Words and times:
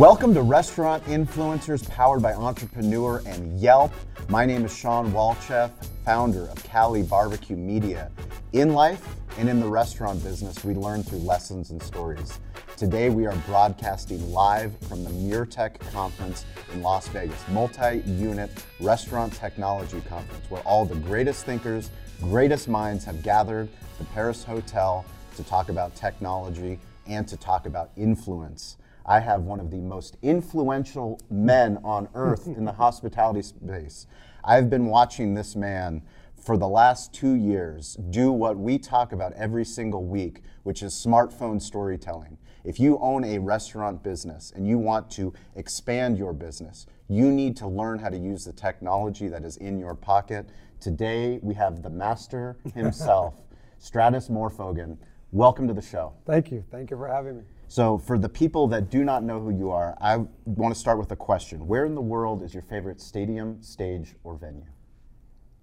Welcome 0.00 0.32
to 0.32 0.40
Restaurant 0.40 1.04
Influencers 1.04 1.86
powered 1.90 2.22
by 2.22 2.32
Entrepreneur 2.32 3.22
and 3.26 3.60
Yelp. 3.60 3.92
My 4.30 4.46
name 4.46 4.64
is 4.64 4.74
Sean 4.74 5.12
Walchef, 5.12 5.70
founder 6.06 6.44
of 6.44 6.64
Cali 6.64 7.02
Barbecue 7.02 7.54
Media. 7.54 8.10
In 8.54 8.72
life 8.72 9.06
and 9.36 9.46
in 9.46 9.60
the 9.60 9.68
restaurant 9.68 10.24
business, 10.24 10.64
we 10.64 10.72
learn 10.72 11.02
through 11.02 11.18
lessons 11.18 11.68
and 11.68 11.82
stories. 11.82 12.40
Today, 12.78 13.10
we 13.10 13.26
are 13.26 13.36
broadcasting 13.46 14.32
live 14.32 14.74
from 14.88 15.04
the 15.04 15.10
MURTEC 15.10 15.78
conference 15.92 16.46
in 16.72 16.80
Las 16.80 17.06
Vegas, 17.08 17.46
multi 17.50 17.98
unit 18.06 18.50
restaurant 18.80 19.34
technology 19.34 20.00
conference, 20.08 20.50
where 20.50 20.62
all 20.62 20.86
the 20.86 20.96
greatest 20.96 21.44
thinkers, 21.44 21.90
greatest 22.22 22.68
minds 22.68 23.04
have 23.04 23.22
gathered 23.22 23.68
the 23.98 24.04
Paris 24.04 24.44
Hotel 24.44 25.04
to 25.36 25.44
talk 25.44 25.68
about 25.68 25.94
technology 25.94 26.78
and 27.06 27.28
to 27.28 27.36
talk 27.36 27.66
about 27.66 27.90
influence. 27.98 28.78
I 29.04 29.20
have 29.20 29.42
one 29.42 29.60
of 29.60 29.70
the 29.70 29.80
most 29.80 30.16
influential 30.22 31.20
men 31.30 31.78
on 31.84 32.08
earth 32.14 32.46
in 32.46 32.64
the 32.64 32.72
hospitality 32.84 33.42
space. 33.42 34.06
I've 34.44 34.70
been 34.70 34.86
watching 34.86 35.34
this 35.34 35.56
man 35.56 36.02
for 36.40 36.56
the 36.56 36.68
last 36.68 37.12
two 37.12 37.34
years 37.34 37.96
do 38.10 38.32
what 38.32 38.56
we 38.56 38.78
talk 38.78 39.12
about 39.12 39.32
every 39.34 39.64
single 39.64 40.04
week, 40.04 40.42
which 40.62 40.82
is 40.82 40.94
smartphone 40.94 41.60
storytelling. 41.60 42.38
If 42.64 42.78
you 42.78 42.98
own 42.98 43.24
a 43.24 43.38
restaurant 43.38 44.02
business 44.02 44.52
and 44.54 44.66
you 44.66 44.78
want 44.78 45.10
to 45.12 45.32
expand 45.56 46.18
your 46.18 46.32
business, 46.32 46.86
you 47.08 47.30
need 47.30 47.56
to 47.58 47.66
learn 47.66 47.98
how 47.98 48.08
to 48.08 48.18
use 48.18 48.44
the 48.44 48.52
technology 48.52 49.28
that 49.28 49.44
is 49.44 49.56
in 49.56 49.78
your 49.78 49.94
pocket. 49.94 50.48
Today, 50.78 51.40
we 51.42 51.54
have 51.54 51.82
the 51.82 51.90
master 51.90 52.56
himself, 52.74 53.34
Stratis 53.80 54.30
Morfogen. 54.30 54.98
Welcome 55.32 55.68
to 55.68 55.74
the 55.74 55.82
show. 55.82 56.12
Thank 56.26 56.50
you. 56.50 56.64
Thank 56.70 56.90
you 56.90 56.96
for 56.96 57.08
having 57.08 57.38
me. 57.38 57.42
So, 57.70 57.98
for 57.98 58.18
the 58.18 58.28
people 58.28 58.66
that 58.66 58.90
do 58.90 59.04
not 59.04 59.22
know 59.22 59.38
who 59.38 59.50
you 59.50 59.70
are, 59.70 59.96
I 60.00 60.16
want 60.44 60.74
to 60.74 60.80
start 60.80 60.98
with 60.98 61.12
a 61.12 61.16
question. 61.16 61.68
Where 61.68 61.84
in 61.84 61.94
the 61.94 62.00
world 62.00 62.42
is 62.42 62.52
your 62.52 62.64
favorite 62.64 63.00
stadium, 63.00 63.62
stage, 63.62 64.16
or 64.24 64.34
venue? 64.34 64.66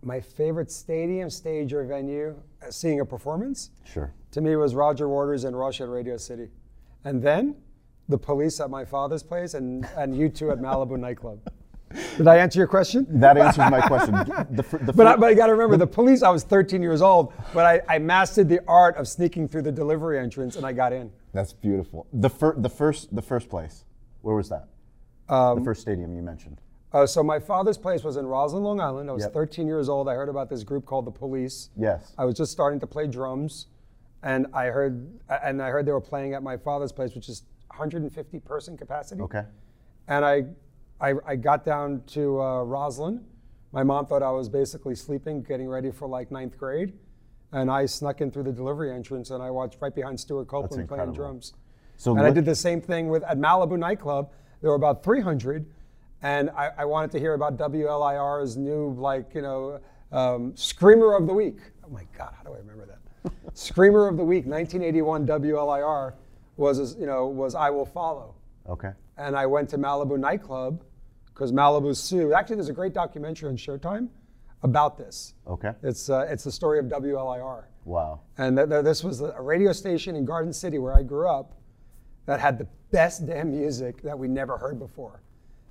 My 0.02 0.22
favorite 0.22 0.72
stadium, 0.72 1.30
stage, 1.30 1.73
or 1.73 1.84
venue, 1.84 2.42
uh, 2.66 2.72
seeing 2.72 3.02
a 3.02 3.06
performance, 3.06 3.72
Sure. 3.84 4.14
to 4.32 4.40
me 4.40 4.56
was 4.56 4.73
Roger 4.73 5.09
Waters 5.09 5.44
and 5.44 5.59
Rush 5.59 5.82
at 5.82 5.90
Radio 5.90 6.16
City. 6.16 6.48
And 7.04 7.22
then 7.22 7.58
the 8.08 8.17
police 8.17 8.62
at 8.62 8.70
my 8.70 8.86
father's 8.86 9.22
place 9.22 9.54
and, 9.54 9.86
and 9.98 10.16
U2 10.16 10.54
at 10.54 10.60
Malibu 10.60 10.98
nightclub. 10.98 11.39
Did 12.18 12.28
I 12.28 12.38
answer 12.38 12.60
your 12.60 12.68
question? 12.68 13.06
That 13.20 13.38
answers 13.38 13.70
my 13.72 13.82
question. 13.82 14.16
The, 14.52 14.64
the 14.84 14.94
But 14.94 15.08
I, 15.08 15.16
but 15.16 15.28
I 15.30 15.34
got 15.34 15.48
to 15.48 15.52
remember, 15.54 15.78
the 15.78 15.88
police, 15.88 16.22
I 16.24 16.30
was 16.30 16.44
13 16.44 16.82
years 16.82 17.02
old, 17.02 17.34
but 17.54 17.66
I, 17.66 17.96
I 17.96 18.00
mastered 18.00 18.50
the 18.50 18.62
art 18.68 18.96
of 18.98 19.08
sneaking 19.08 19.48
through 19.48 19.64
the 19.64 19.72
delivery 19.72 20.20
entrance 20.20 20.56
and 20.56 20.66
I 20.66 20.74
got 20.74 20.94
in. 20.94 21.12
that's 21.34 21.54
beautiful. 21.54 22.08
The, 22.14 22.30
fir- 22.30 22.56
the, 22.58 22.70
first, 22.70 23.16
the 23.16 23.22
first 23.22 23.50
place, 23.50 23.86
where 24.22 24.36
was 24.36 24.50
that? 24.50 24.68
Um, 25.30 25.60
the 25.60 25.64
first 25.66 25.82
stadium 25.82 26.16
you 26.16 26.22
mentioned. 26.22 26.60
Uh, 26.94 27.06
so 27.06 27.22
my 27.22 27.40
father's 27.40 27.78
place 27.78 28.04
was 28.04 28.16
in 28.18 28.26
Roslyn, 28.26 28.64
Long 28.64 28.80
Island. 28.80 29.10
I 29.10 29.14
was 29.14 29.24
Yep. 29.24 29.34
13 29.34 29.68
years 29.68 29.90
old. 29.90 30.08
I 30.08 30.14
heard 30.14 30.30
about 30.30 30.50
this 30.50 30.64
group 30.64 30.86
called 30.86 31.06
the 31.06 31.12
Police. 31.12 31.70
Yes. 31.76 32.14
I 32.18 32.24
was 32.26 32.36
just 32.36 32.52
starting 32.52 32.80
to 32.80 32.88
play 32.88 33.08
drums, 33.08 33.68
and 34.24 34.48
I 34.54 34.68
heard 34.68 35.06
and 35.44 35.62
I 35.62 35.70
heard 35.70 35.86
they 35.86 35.92
were 35.92 36.00
playing 36.02 36.34
at 36.34 36.42
my 36.44 36.56
father's 36.56 36.94
place, 36.94 37.14
which 37.14 37.28
is 37.28 37.44
150 37.68 38.40
person 38.40 38.78
capacity. 38.78 39.22
Okay. 39.22 39.44
And 40.08 40.24
I, 40.24 40.46
I, 41.00 41.14
I 41.26 41.36
got 41.36 41.64
down 41.64 42.02
to 42.08 42.42
uh, 42.42 42.64
Roslyn. 42.64 43.23
My 43.72 43.84
mom 43.84 44.06
thought 44.08 44.23
I 44.23 44.31
was 44.31 44.50
basically 44.50 44.95
sleeping, 44.95 45.44
getting 45.44 45.67
ready 45.67 45.92
for 45.92 46.08
like 46.08 46.31
ninth 46.31 46.58
grade, 46.58 46.94
and 47.52 47.70
I 47.70 47.86
snuck 47.86 48.22
in 48.22 48.31
through 48.31 48.44
the 48.44 48.52
delivery 48.52 48.92
entrance 48.92 49.30
and 49.30 49.44
I 49.44 49.52
watched 49.52 49.78
right 49.81 49.94
behind 49.94 50.20
Stewart 50.20 50.48
Copeland 50.48 50.88
playing 50.88 51.14
drums. 51.14 51.54
So 51.98 52.12
And 52.16 52.22
I 52.26 52.31
did 52.31 52.45
the 52.45 52.56
same 52.56 52.81
thing 52.81 53.09
with 53.09 53.23
at 53.23 53.38
Malibu 53.38 53.78
nightclub. 53.78 54.31
There 54.62 54.70
were 54.70 54.76
about 54.76 55.04
300, 55.04 55.66
and 56.22 56.50
I, 56.52 56.72
I 56.80 56.86
wanted 56.86 57.11
to 57.11 57.20
hear 57.20 57.34
about 57.34 57.58
WLIR's 57.58 58.58
new 58.58 58.94
like 58.94 59.34
you 59.36 59.42
know 59.42 59.80
um, 60.11 60.56
Screamer 60.56 61.16
of 61.16 61.28
the 61.28 61.34
Week. 61.34 61.58
Oh 61.86 61.89
my 61.89 62.06
God, 62.17 62.33
how 62.36 62.43
do 62.43 62.54
I 62.55 62.58
remember 62.58 62.86
that? 62.86 63.32
Screamer 63.54 64.08
of 64.08 64.17
the 64.17 64.23
Week, 64.23 64.45
1981 64.45 65.27
WLIR 65.27 66.14
was 66.55 66.95
you 66.98 67.05
know 67.05 67.27
was 67.27 67.54
I 67.55 67.70
Will 67.70 67.86
Follow, 67.86 68.36
Okay. 68.67 68.92
and 69.17 69.36
I 69.36 69.45
went 69.45 69.70
to 69.70 69.77
Malibu 69.77 70.17
nightclub 70.20 70.82
because 71.37 71.52
Malibu 71.52 71.95
sued. 71.95 72.33
Actually, 72.33 72.55
there's 72.55 72.70
a 72.70 72.73
great 72.73 72.93
documentary 72.93 73.48
on 73.48 73.58
Showtime 73.58 74.08
about 74.64 74.98
this. 74.98 75.36
Okay. 75.45 75.71
It's 75.83 76.09
uh, 76.09 76.25
it's 76.30 76.43
the 76.43 76.52
story 76.52 76.80
of 76.80 76.86
WLIR. 76.86 77.65
Wow. 77.86 78.21
And 78.39 78.58
th- 78.58 78.70
th- 78.70 78.83
this 78.83 79.03
was 79.03 79.21
a 79.21 79.39
radio 79.39 79.71
station 79.71 80.15
in 80.15 80.25
Garden 80.25 80.52
City 80.52 80.80
where 80.80 80.95
I 80.95 81.03
grew 81.03 81.30
up 81.30 81.53
that 82.25 82.39
had 82.39 82.58
the 82.58 82.67
best 82.92 83.27
damn 83.27 83.52
music 83.52 84.02
that 84.02 84.17
we 84.17 84.27
never 84.27 84.58
heard 84.58 84.80
before. 84.80 85.21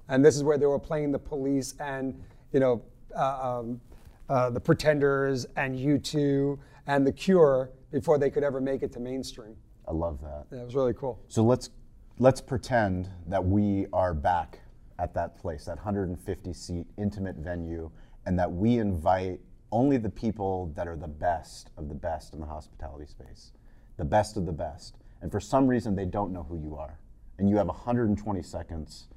And 0.08 0.24
this 0.24 0.36
is 0.36 0.44
where 0.44 0.56
they 0.56 0.66
were 0.66 0.78
playing 0.78 1.10
the 1.10 1.18
police 1.18 1.74
and, 1.80 2.22
you 2.52 2.60
know, 2.60 2.82
uh, 3.14 3.58
um, 3.58 3.80
uh, 4.28 4.50
the 4.50 4.60
Pretenders 4.60 5.46
and 5.56 5.76
U2 5.76 6.58
and 6.86 7.04
The 7.04 7.12
Cure 7.12 7.70
before 7.90 8.18
they 8.18 8.30
could 8.30 8.44
ever 8.44 8.60
make 8.60 8.82
it 8.84 8.92
to 8.92 9.00
mainstream. 9.00 9.56
I 9.88 9.92
love 9.92 10.20
that. 10.22 10.46
And 10.52 10.60
it 10.60 10.64
was 10.64 10.76
really 10.76 10.94
cool. 10.94 11.18
So 11.26 11.42
let's 11.42 11.70
let's 12.18 12.40
pretend 12.40 13.10
that 13.26 13.44
we 13.44 13.86
are 13.92 14.14
back 14.14 14.60
at 14.98 15.14
that 15.14 15.36
place, 15.38 15.64
that 15.66 15.76
150 15.76 16.52
seat 16.52 16.86
intimate 16.98 17.36
venue, 17.36 17.90
and 18.24 18.38
that 18.38 18.50
we 18.50 18.78
invite 18.78 19.40
only 19.72 19.96
the 19.96 20.10
people 20.10 20.72
that 20.76 20.86
are 20.88 20.96
the 20.96 21.08
best 21.08 21.70
of 21.76 21.88
the 21.88 21.94
best 21.94 22.32
in 22.34 22.40
the 22.40 22.46
hospitality 22.46 23.06
space, 23.06 23.52
the 23.96 24.04
best 24.04 24.36
of 24.36 24.46
the 24.46 24.52
best. 24.52 24.96
And 25.22 25.30
for 25.30 25.40
some 25.40 25.66
reason, 25.66 25.94
they 25.96 26.04
don't 26.04 26.32
know 26.32 26.44
who 26.48 26.56
you 26.58 26.76
are, 26.76 26.98
and 27.38 27.48
you 27.48 27.56
have 27.56 27.66
120 27.66 28.42
seconds 28.42 29.08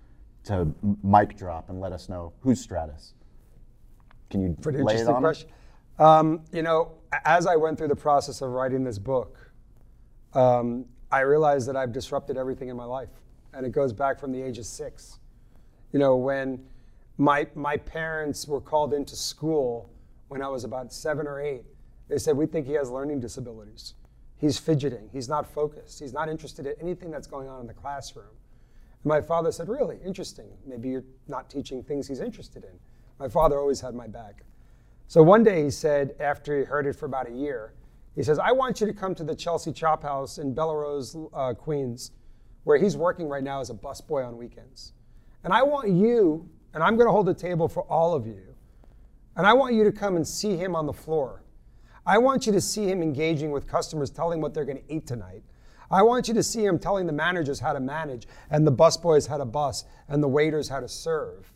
to 0.45 0.67
mic 1.03 1.37
drop 1.37 1.69
and 1.69 1.79
let 1.79 1.91
us 1.91 2.09
know 2.09 2.33
who's 2.41 2.65
Stratis. 2.65 3.13
Can 4.29 4.41
you 4.41 4.55
Pretty 4.61 4.81
lay 4.83 4.95
it 4.95 4.99
interesting 5.01 5.15
on? 5.15 5.25
us? 5.25 5.43
question. 5.43 5.49
Um, 5.99 6.41
you 6.53 6.61
know, 6.61 6.93
as 7.25 7.45
I 7.45 7.55
went 7.55 7.77
through 7.77 7.89
the 7.89 7.95
process 7.95 8.41
of 8.41 8.51
writing 8.51 8.83
this 8.83 8.97
book, 8.97 9.51
um, 10.33 10.85
I 11.11 11.21
realized 11.21 11.67
that 11.67 11.75
I've 11.75 11.91
disrupted 11.91 12.37
everything 12.37 12.69
in 12.69 12.77
my 12.77 12.85
life. 12.85 13.09
And 13.53 13.65
it 13.65 13.71
goes 13.71 13.91
back 13.93 14.19
from 14.19 14.31
the 14.31 14.41
age 14.41 14.59
of 14.59 14.65
six. 14.65 15.18
You 15.91 15.99
know, 15.99 16.15
when 16.15 16.65
my, 17.17 17.47
my 17.55 17.77
parents 17.77 18.47
were 18.47 18.61
called 18.61 18.93
into 18.93 19.15
school 19.15 19.89
when 20.27 20.41
I 20.41 20.47
was 20.47 20.63
about 20.63 20.93
seven 20.93 21.27
or 21.27 21.41
eight, 21.41 21.63
they 22.07 22.17
said, 22.17 22.37
We 22.37 22.45
think 22.45 22.65
he 22.65 22.73
has 22.73 22.89
learning 22.89 23.19
disabilities. 23.19 23.95
He's 24.37 24.57
fidgeting, 24.57 25.09
he's 25.11 25.27
not 25.27 25.51
focused, 25.51 25.99
he's 25.99 26.13
not 26.13 26.29
interested 26.29 26.65
in 26.65 26.75
anything 26.81 27.11
that's 27.11 27.27
going 27.27 27.49
on 27.49 27.59
in 27.61 27.67
the 27.67 27.73
classroom. 27.73 28.25
And 29.03 29.09
my 29.09 29.21
father 29.21 29.51
said, 29.51 29.67
Really? 29.67 29.97
Interesting. 30.05 30.47
Maybe 30.65 30.89
you're 30.89 31.05
not 31.27 31.49
teaching 31.49 31.83
things 31.83 32.07
he's 32.07 32.21
interested 32.21 32.63
in. 32.63 32.79
My 33.19 33.27
father 33.27 33.59
always 33.59 33.81
had 33.81 33.95
my 33.95 34.07
back. 34.07 34.43
So 35.07 35.23
one 35.23 35.43
day 35.43 35.63
he 35.63 35.71
said, 35.71 36.15
after 36.19 36.57
he 36.57 36.63
heard 36.63 36.85
it 36.85 36.95
for 36.95 37.07
about 37.07 37.27
a 37.27 37.33
year, 37.33 37.73
he 38.15 38.23
says, 38.23 38.37
I 38.37 38.51
want 38.51 38.79
you 38.79 38.87
to 38.87 38.93
come 38.93 39.15
to 39.15 39.23
the 39.23 39.35
Chelsea 39.35 39.71
Chop 39.71 40.03
House 40.03 40.37
in 40.37 40.53
Bellerose, 40.53 41.29
uh, 41.33 41.53
Queens, 41.53 42.11
where 42.63 42.77
he's 42.77 42.95
working 42.95 43.27
right 43.27 43.43
now 43.43 43.59
as 43.59 43.69
a 43.69 43.73
busboy 43.73 44.27
on 44.27 44.37
weekends. 44.37 44.93
And 45.43 45.53
I 45.53 45.63
want 45.63 45.89
you, 45.89 46.49
and 46.73 46.83
I'm 46.83 46.95
going 46.95 47.07
to 47.07 47.11
hold 47.11 47.29
a 47.29 47.33
table 47.33 47.67
for 47.67 47.83
all 47.83 48.13
of 48.13 48.27
you, 48.27 48.55
and 49.35 49.47
I 49.47 49.53
want 49.53 49.73
you 49.73 49.83
to 49.85 49.91
come 49.91 50.15
and 50.15 50.27
see 50.27 50.57
him 50.57 50.75
on 50.75 50.85
the 50.85 50.93
floor. 50.93 51.43
I 52.05 52.17
want 52.17 52.45
you 52.45 52.51
to 52.53 52.61
see 52.61 52.89
him 52.89 53.01
engaging 53.01 53.51
with 53.51 53.67
customers, 53.67 54.09
telling 54.09 54.41
what 54.41 54.53
they're 54.53 54.65
going 54.65 54.83
to 54.83 54.93
eat 54.93 55.07
tonight. 55.07 55.43
I 55.91 56.01
want 56.03 56.27
you 56.27 56.33
to 56.35 56.43
see 56.43 56.65
him 56.65 56.77
telling 56.77 57.07
the 57.07 57.13
managers 57.13 57.59
how 57.59 57.73
to 57.73 57.79
manage, 57.79 58.27
and 58.49 58.65
the 58.65 58.71
busboys 58.71 59.27
how 59.27 59.37
to 59.37 59.45
bus, 59.45 59.85
and 60.07 60.21
the 60.21 60.27
waiters 60.27 60.69
how 60.69 60.79
to 60.79 60.87
serve. 60.87 61.51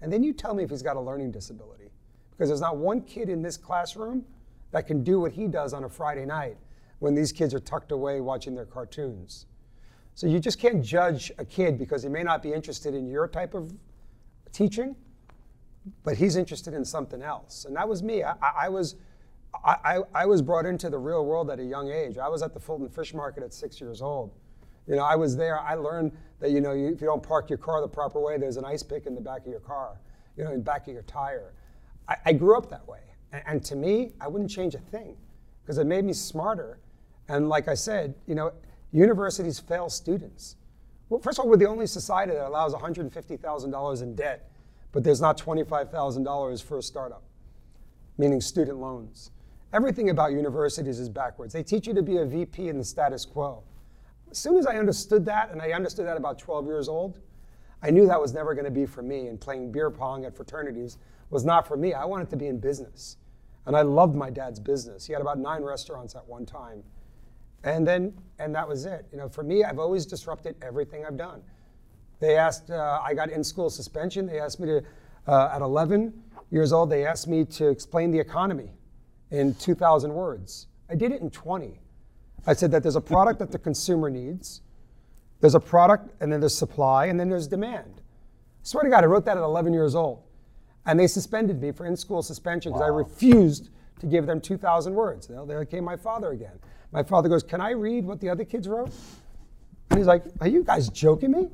And 0.00 0.12
then 0.12 0.22
you 0.22 0.32
tell 0.32 0.54
me 0.54 0.62
if 0.62 0.70
he's 0.70 0.82
got 0.82 0.96
a 0.96 1.00
learning 1.00 1.32
disability. 1.32 1.90
Because 2.30 2.48
there's 2.48 2.60
not 2.60 2.76
one 2.76 3.00
kid 3.00 3.28
in 3.28 3.42
this 3.42 3.56
classroom 3.56 4.24
that 4.72 4.86
can 4.86 5.02
do 5.02 5.20
what 5.20 5.32
he 5.32 5.46
does 5.46 5.72
on 5.72 5.84
a 5.84 5.88
Friday 5.88 6.26
night 6.26 6.56
when 6.98 7.14
these 7.14 7.32
kids 7.32 7.54
are 7.54 7.60
tucked 7.60 7.92
away 7.92 8.20
watching 8.20 8.54
their 8.54 8.66
cartoons. 8.66 9.46
So 10.14 10.26
you 10.26 10.38
just 10.38 10.58
can't 10.60 10.82
judge 10.82 11.32
a 11.38 11.44
kid 11.44 11.78
because 11.78 12.02
he 12.02 12.08
may 12.08 12.22
not 12.22 12.42
be 12.42 12.52
interested 12.52 12.94
in 12.94 13.08
your 13.08 13.26
type 13.26 13.54
of 13.54 13.72
teaching, 14.52 14.94
but 16.04 16.16
he's 16.16 16.36
interested 16.36 16.72
in 16.72 16.84
something 16.84 17.22
else. 17.22 17.64
And 17.64 17.76
that 17.76 17.88
was 17.88 18.02
me. 18.02 18.22
I, 18.22 18.34
I, 18.42 18.68
was. 18.68 18.96
I, 19.64 19.76
I, 19.84 19.98
I 20.14 20.26
was 20.26 20.40
brought 20.40 20.66
into 20.66 20.88
the 20.88 20.98
real 20.98 21.24
world 21.24 21.50
at 21.50 21.58
a 21.58 21.64
young 21.64 21.90
age. 21.90 22.18
I 22.18 22.28
was 22.28 22.42
at 22.42 22.54
the 22.54 22.60
Fulton 22.60 22.88
Fish 22.88 23.12
Market 23.12 23.42
at 23.42 23.52
six 23.52 23.80
years 23.80 24.00
old. 24.02 24.32
You 24.86 24.96
know, 24.96 25.02
I 25.02 25.16
was 25.16 25.36
there. 25.36 25.58
I 25.60 25.74
learned 25.74 26.12
that 26.40 26.50
you 26.50 26.60
know, 26.60 26.72
you, 26.72 26.88
if 26.88 27.00
you 27.00 27.06
don't 27.06 27.22
park 27.22 27.48
your 27.48 27.58
car 27.58 27.80
the 27.80 27.88
proper 27.88 28.20
way, 28.20 28.36
there's 28.36 28.56
an 28.56 28.64
ice 28.64 28.82
pick 28.82 29.06
in 29.06 29.14
the 29.14 29.20
back 29.20 29.42
of 29.42 29.46
your 29.46 29.60
car, 29.60 30.00
you 30.36 30.44
know, 30.44 30.50
in 30.50 30.58
the 30.58 30.64
back 30.64 30.86
of 30.86 30.92
your 30.92 31.02
tire. 31.04 31.54
I, 32.08 32.16
I 32.26 32.32
grew 32.34 32.56
up 32.56 32.68
that 32.70 32.86
way, 32.86 33.00
and, 33.32 33.42
and 33.46 33.64
to 33.64 33.76
me, 33.76 34.12
I 34.20 34.28
wouldn't 34.28 34.50
change 34.50 34.74
a 34.74 34.78
thing, 34.78 35.16
because 35.62 35.78
it 35.78 35.86
made 35.86 36.04
me 36.04 36.12
smarter. 36.12 36.80
And 37.28 37.48
like 37.48 37.68
I 37.68 37.74
said, 37.74 38.14
you 38.26 38.34
know, 38.34 38.52
universities 38.94 39.58
fail 39.58 39.90
students. 39.90 40.56
Well, 41.08 41.20
first 41.20 41.38
of 41.38 41.44
all, 41.44 41.50
we're 41.50 41.56
the 41.56 41.68
only 41.68 41.86
society 41.86 42.32
that 42.32 42.46
allows 42.46 42.72
$150,000 42.72 44.02
in 44.02 44.14
debt, 44.14 44.50
but 44.92 45.04
there's 45.04 45.20
not 45.20 45.36
$25,000 45.36 46.62
for 46.62 46.78
a 46.78 46.82
startup, 46.82 47.24
meaning 48.16 48.40
student 48.40 48.78
loans. 48.78 49.32
Everything 49.72 50.10
about 50.10 50.32
universities 50.32 51.00
is 51.00 51.08
backwards. 51.08 51.52
They 51.52 51.64
teach 51.64 51.88
you 51.88 51.94
to 51.94 52.02
be 52.02 52.18
a 52.18 52.24
VP 52.24 52.68
in 52.68 52.78
the 52.78 52.84
status 52.84 53.26
quo. 53.26 53.64
as 54.30 54.38
soon 54.38 54.56
as 54.56 54.66
I 54.66 54.76
understood 54.76 55.24
that, 55.26 55.50
and 55.50 55.60
I 55.60 55.72
understood 55.72 56.06
that 56.06 56.16
about 56.16 56.38
12 56.38 56.66
years 56.66 56.88
old, 56.88 57.18
I 57.82 57.90
knew 57.90 58.06
that 58.06 58.20
was 58.20 58.32
never 58.32 58.54
going 58.54 58.64
to 58.64 58.70
be 58.70 58.86
for 58.86 59.02
me. 59.02 59.26
And 59.26 59.38
playing 59.40 59.72
beer 59.72 59.90
pong 59.90 60.24
at 60.24 60.34
fraternities 60.34 60.98
was 61.30 61.44
not 61.44 61.66
for 61.66 61.76
me. 61.76 61.92
I 61.92 62.04
wanted 62.04 62.30
to 62.30 62.36
be 62.36 62.46
in 62.46 62.58
business. 62.58 63.16
And 63.66 63.76
I 63.76 63.82
loved 63.82 64.14
my 64.14 64.30
dad's 64.30 64.60
business. 64.60 65.04
He 65.06 65.12
had 65.12 65.20
about 65.20 65.38
nine 65.38 65.62
restaurants 65.62 66.14
at 66.14 66.26
one 66.26 66.46
time. 66.46 66.82
And 67.64 67.86
then, 67.86 68.12
and 68.38 68.54
that 68.54 68.68
was 68.68 68.84
it. 68.84 69.06
You 69.10 69.18
know, 69.18 69.28
for 69.28 69.42
me, 69.42 69.64
I've 69.64 69.78
always 69.78 70.06
disrupted 70.06 70.54
everything 70.62 71.04
I've 71.04 71.16
done. 71.16 71.42
They 72.20 72.36
asked, 72.36 72.70
uh, 72.70 73.00
I 73.02 73.14
got 73.14 73.30
in 73.30 73.42
school 73.42 73.70
suspension. 73.70 74.26
They 74.26 74.38
asked 74.38 74.60
me 74.60 74.66
to, 74.68 74.82
uh, 75.26 75.50
at 75.52 75.62
11 75.62 76.12
years 76.50 76.72
old, 76.72 76.90
they 76.90 77.06
asked 77.06 77.26
me 77.26 77.44
to 77.46 77.68
explain 77.68 78.10
the 78.10 78.18
economy 78.20 78.70
in 79.30 79.54
2,000 79.54 80.12
words. 80.12 80.66
I 80.88 80.94
did 80.94 81.10
it 81.10 81.22
in 81.22 81.30
20. 81.30 81.80
I 82.46 82.52
said 82.52 82.70
that 82.72 82.82
there's 82.82 82.96
a 82.96 83.00
product 83.00 83.38
that 83.38 83.50
the 83.50 83.58
consumer 83.58 84.10
needs, 84.10 84.60
there's 85.40 85.54
a 85.54 85.60
product, 85.60 86.10
and 86.20 86.30
then 86.30 86.40
there's 86.40 86.56
supply, 86.56 87.06
and 87.06 87.18
then 87.18 87.28
there's 87.28 87.48
demand. 87.48 87.94
I 87.96 88.00
swear 88.62 88.84
to 88.84 88.90
God, 88.90 89.02
I 89.04 89.06
wrote 89.06 89.24
that 89.24 89.36
at 89.36 89.42
11 89.42 89.72
years 89.72 89.94
old. 89.94 90.22
And 90.86 91.00
they 91.00 91.06
suspended 91.06 91.60
me 91.60 91.72
for 91.72 91.86
in 91.86 91.96
school 91.96 92.22
suspension 92.22 92.72
because 92.72 92.88
wow. 92.88 92.94
I 92.94 92.98
refused 92.98 93.70
to 94.00 94.06
give 94.06 94.26
them 94.26 94.40
2,000 94.40 94.94
words. 94.94 95.28
You 95.28 95.36
know, 95.36 95.46
there 95.46 95.64
came 95.64 95.84
my 95.84 95.96
father 95.96 96.32
again. 96.32 96.58
My 96.94 97.02
father 97.02 97.28
goes, 97.28 97.42
Can 97.42 97.60
I 97.60 97.70
read 97.70 98.06
what 98.06 98.20
the 98.20 98.30
other 98.30 98.44
kids 98.44 98.68
wrote? 98.68 98.90
And 99.90 99.98
he's 99.98 100.06
like, 100.06 100.22
Are 100.40 100.46
you 100.46 100.62
guys 100.62 100.88
joking 100.88 101.32
me? 101.32 101.50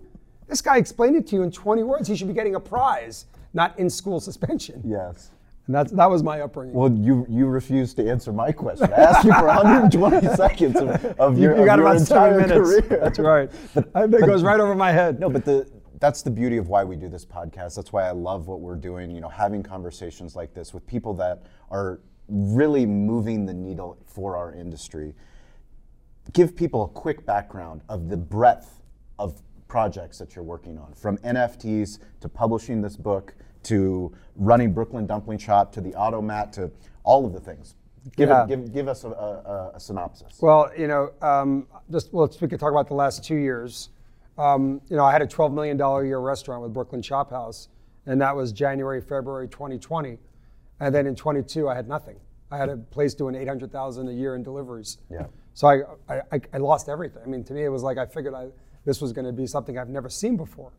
This 0.46 0.60
guy 0.60 0.76
explained 0.76 1.16
it 1.16 1.26
to 1.28 1.36
you 1.36 1.42
in 1.42 1.50
20 1.50 1.82
words. 1.82 2.06
He 2.06 2.14
should 2.14 2.28
be 2.28 2.34
getting 2.34 2.54
a 2.54 2.60
prize, 2.60 3.24
not 3.54 3.76
in 3.78 3.88
school 3.88 4.20
suspension. 4.20 4.82
Yes. 4.84 5.30
And 5.66 5.74
that's, 5.74 5.92
that 5.92 6.10
was 6.10 6.22
my 6.22 6.40
upbringing. 6.40 6.74
Well, 6.74 6.92
you 6.92 7.24
you 7.28 7.46
refused 7.46 7.96
to 7.96 8.08
answer 8.08 8.32
my 8.32 8.52
question. 8.52 8.92
I 8.92 8.96
asked 8.96 9.24
you 9.24 9.32
for 9.32 9.46
120 9.46 10.26
seconds 10.36 10.76
of, 10.76 11.04
of 11.18 11.38
your, 11.38 11.56
you, 11.58 11.64
got 11.64 11.78
your 11.78 11.86
about 11.86 12.00
entire 12.00 12.40
seven 12.40 12.48
minutes. 12.48 12.86
career. 12.86 13.00
That's 13.00 13.18
right. 13.18 13.50
But, 13.74 13.92
that 13.92 14.10
but, 14.10 14.26
goes 14.26 14.42
right 14.42 14.60
over 14.60 14.74
my 14.74 14.92
head. 14.92 15.20
No, 15.20 15.30
but 15.30 15.44
the 15.44 15.70
that's 16.00 16.22
the 16.22 16.30
beauty 16.30 16.56
of 16.56 16.68
why 16.68 16.82
we 16.82 16.96
do 16.96 17.08
this 17.08 17.24
podcast. 17.24 17.76
That's 17.76 17.92
why 17.92 18.08
I 18.08 18.10
love 18.10 18.48
what 18.48 18.60
we're 18.60 18.74
doing. 18.74 19.10
You 19.10 19.20
know, 19.20 19.28
having 19.28 19.62
conversations 19.62 20.34
like 20.34 20.54
this 20.54 20.74
with 20.74 20.86
people 20.86 21.14
that 21.14 21.44
are 21.70 22.00
really 22.30 22.86
moving 22.86 23.44
the 23.44 23.54
needle 23.54 23.98
for 24.06 24.36
our 24.36 24.52
industry. 24.54 25.14
Give 26.32 26.54
people 26.54 26.84
a 26.84 26.88
quick 26.88 27.26
background 27.26 27.82
of 27.88 28.08
the 28.08 28.16
breadth 28.16 28.82
of 29.18 29.42
projects 29.68 30.18
that 30.18 30.34
you're 30.34 30.44
working 30.44 30.78
on, 30.78 30.92
from 30.94 31.16
NFTs 31.18 31.98
to 32.20 32.28
publishing 32.28 32.80
this 32.80 32.96
book 32.96 33.34
to 33.64 34.12
running 34.36 34.72
Brooklyn 34.72 35.06
Dumpling 35.06 35.38
Shop 35.38 35.72
to 35.72 35.80
the 35.80 35.94
Automat 35.94 36.52
to 36.54 36.70
all 37.04 37.26
of 37.26 37.32
the 37.32 37.40
things. 37.40 37.74
Give, 38.16 38.28
yeah. 38.28 38.44
it, 38.44 38.48
give, 38.48 38.72
give 38.72 38.88
us 38.88 39.04
a, 39.04 39.08
a, 39.08 39.72
a, 39.74 39.80
synopsis. 39.80 40.38
Well, 40.40 40.70
you 40.76 40.86
know, 40.86 41.12
um, 41.20 41.66
just 41.90 42.12
well, 42.12 42.30
we 42.40 42.48
could 42.48 42.58
talk 42.58 42.70
about 42.70 42.88
the 42.88 42.94
last 42.94 43.24
two 43.24 43.36
years. 43.36 43.90
Um, 44.38 44.80
you 44.88 44.96
know, 44.96 45.04
I 45.04 45.12
had 45.12 45.20
a 45.20 45.26
$12 45.26 45.52
million 45.52 45.78
a 45.78 46.02
year 46.04 46.18
restaurant 46.18 46.62
with 46.62 46.72
Brooklyn 46.72 47.02
Chop 47.02 47.30
House, 47.30 47.68
and 48.06 48.20
that 48.22 48.34
was 48.34 48.52
January, 48.52 49.02
February 49.02 49.48
2020. 49.48 50.18
And 50.80 50.94
then 50.94 51.06
in 51.06 51.14
22, 51.14 51.68
I 51.68 51.74
had 51.74 51.88
nothing. 51.88 52.16
I 52.50 52.56
had 52.56 52.68
a 52.68 52.76
place 52.76 53.14
doing 53.14 53.34
800,000 53.34 54.08
a 54.08 54.12
year 54.12 54.34
in 54.34 54.42
deliveries. 54.42 54.98
Yeah. 55.10 55.26
So 55.54 55.68
I, 55.68 56.22
I, 56.32 56.40
I 56.52 56.56
lost 56.58 56.88
everything. 56.88 57.22
I 57.24 57.26
mean, 57.26 57.44
to 57.44 57.54
me, 57.54 57.64
it 57.64 57.68
was 57.68 57.82
like 57.82 57.98
I 57.98 58.06
figured 58.06 58.34
I, 58.34 58.48
this 58.84 59.00
was 59.00 59.12
going 59.12 59.26
to 59.26 59.32
be 59.32 59.46
something 59.46 59.78
I've 59.78 59.88
never 59.88 60.08
seen 60.08 60.36
before. 60.36 60.72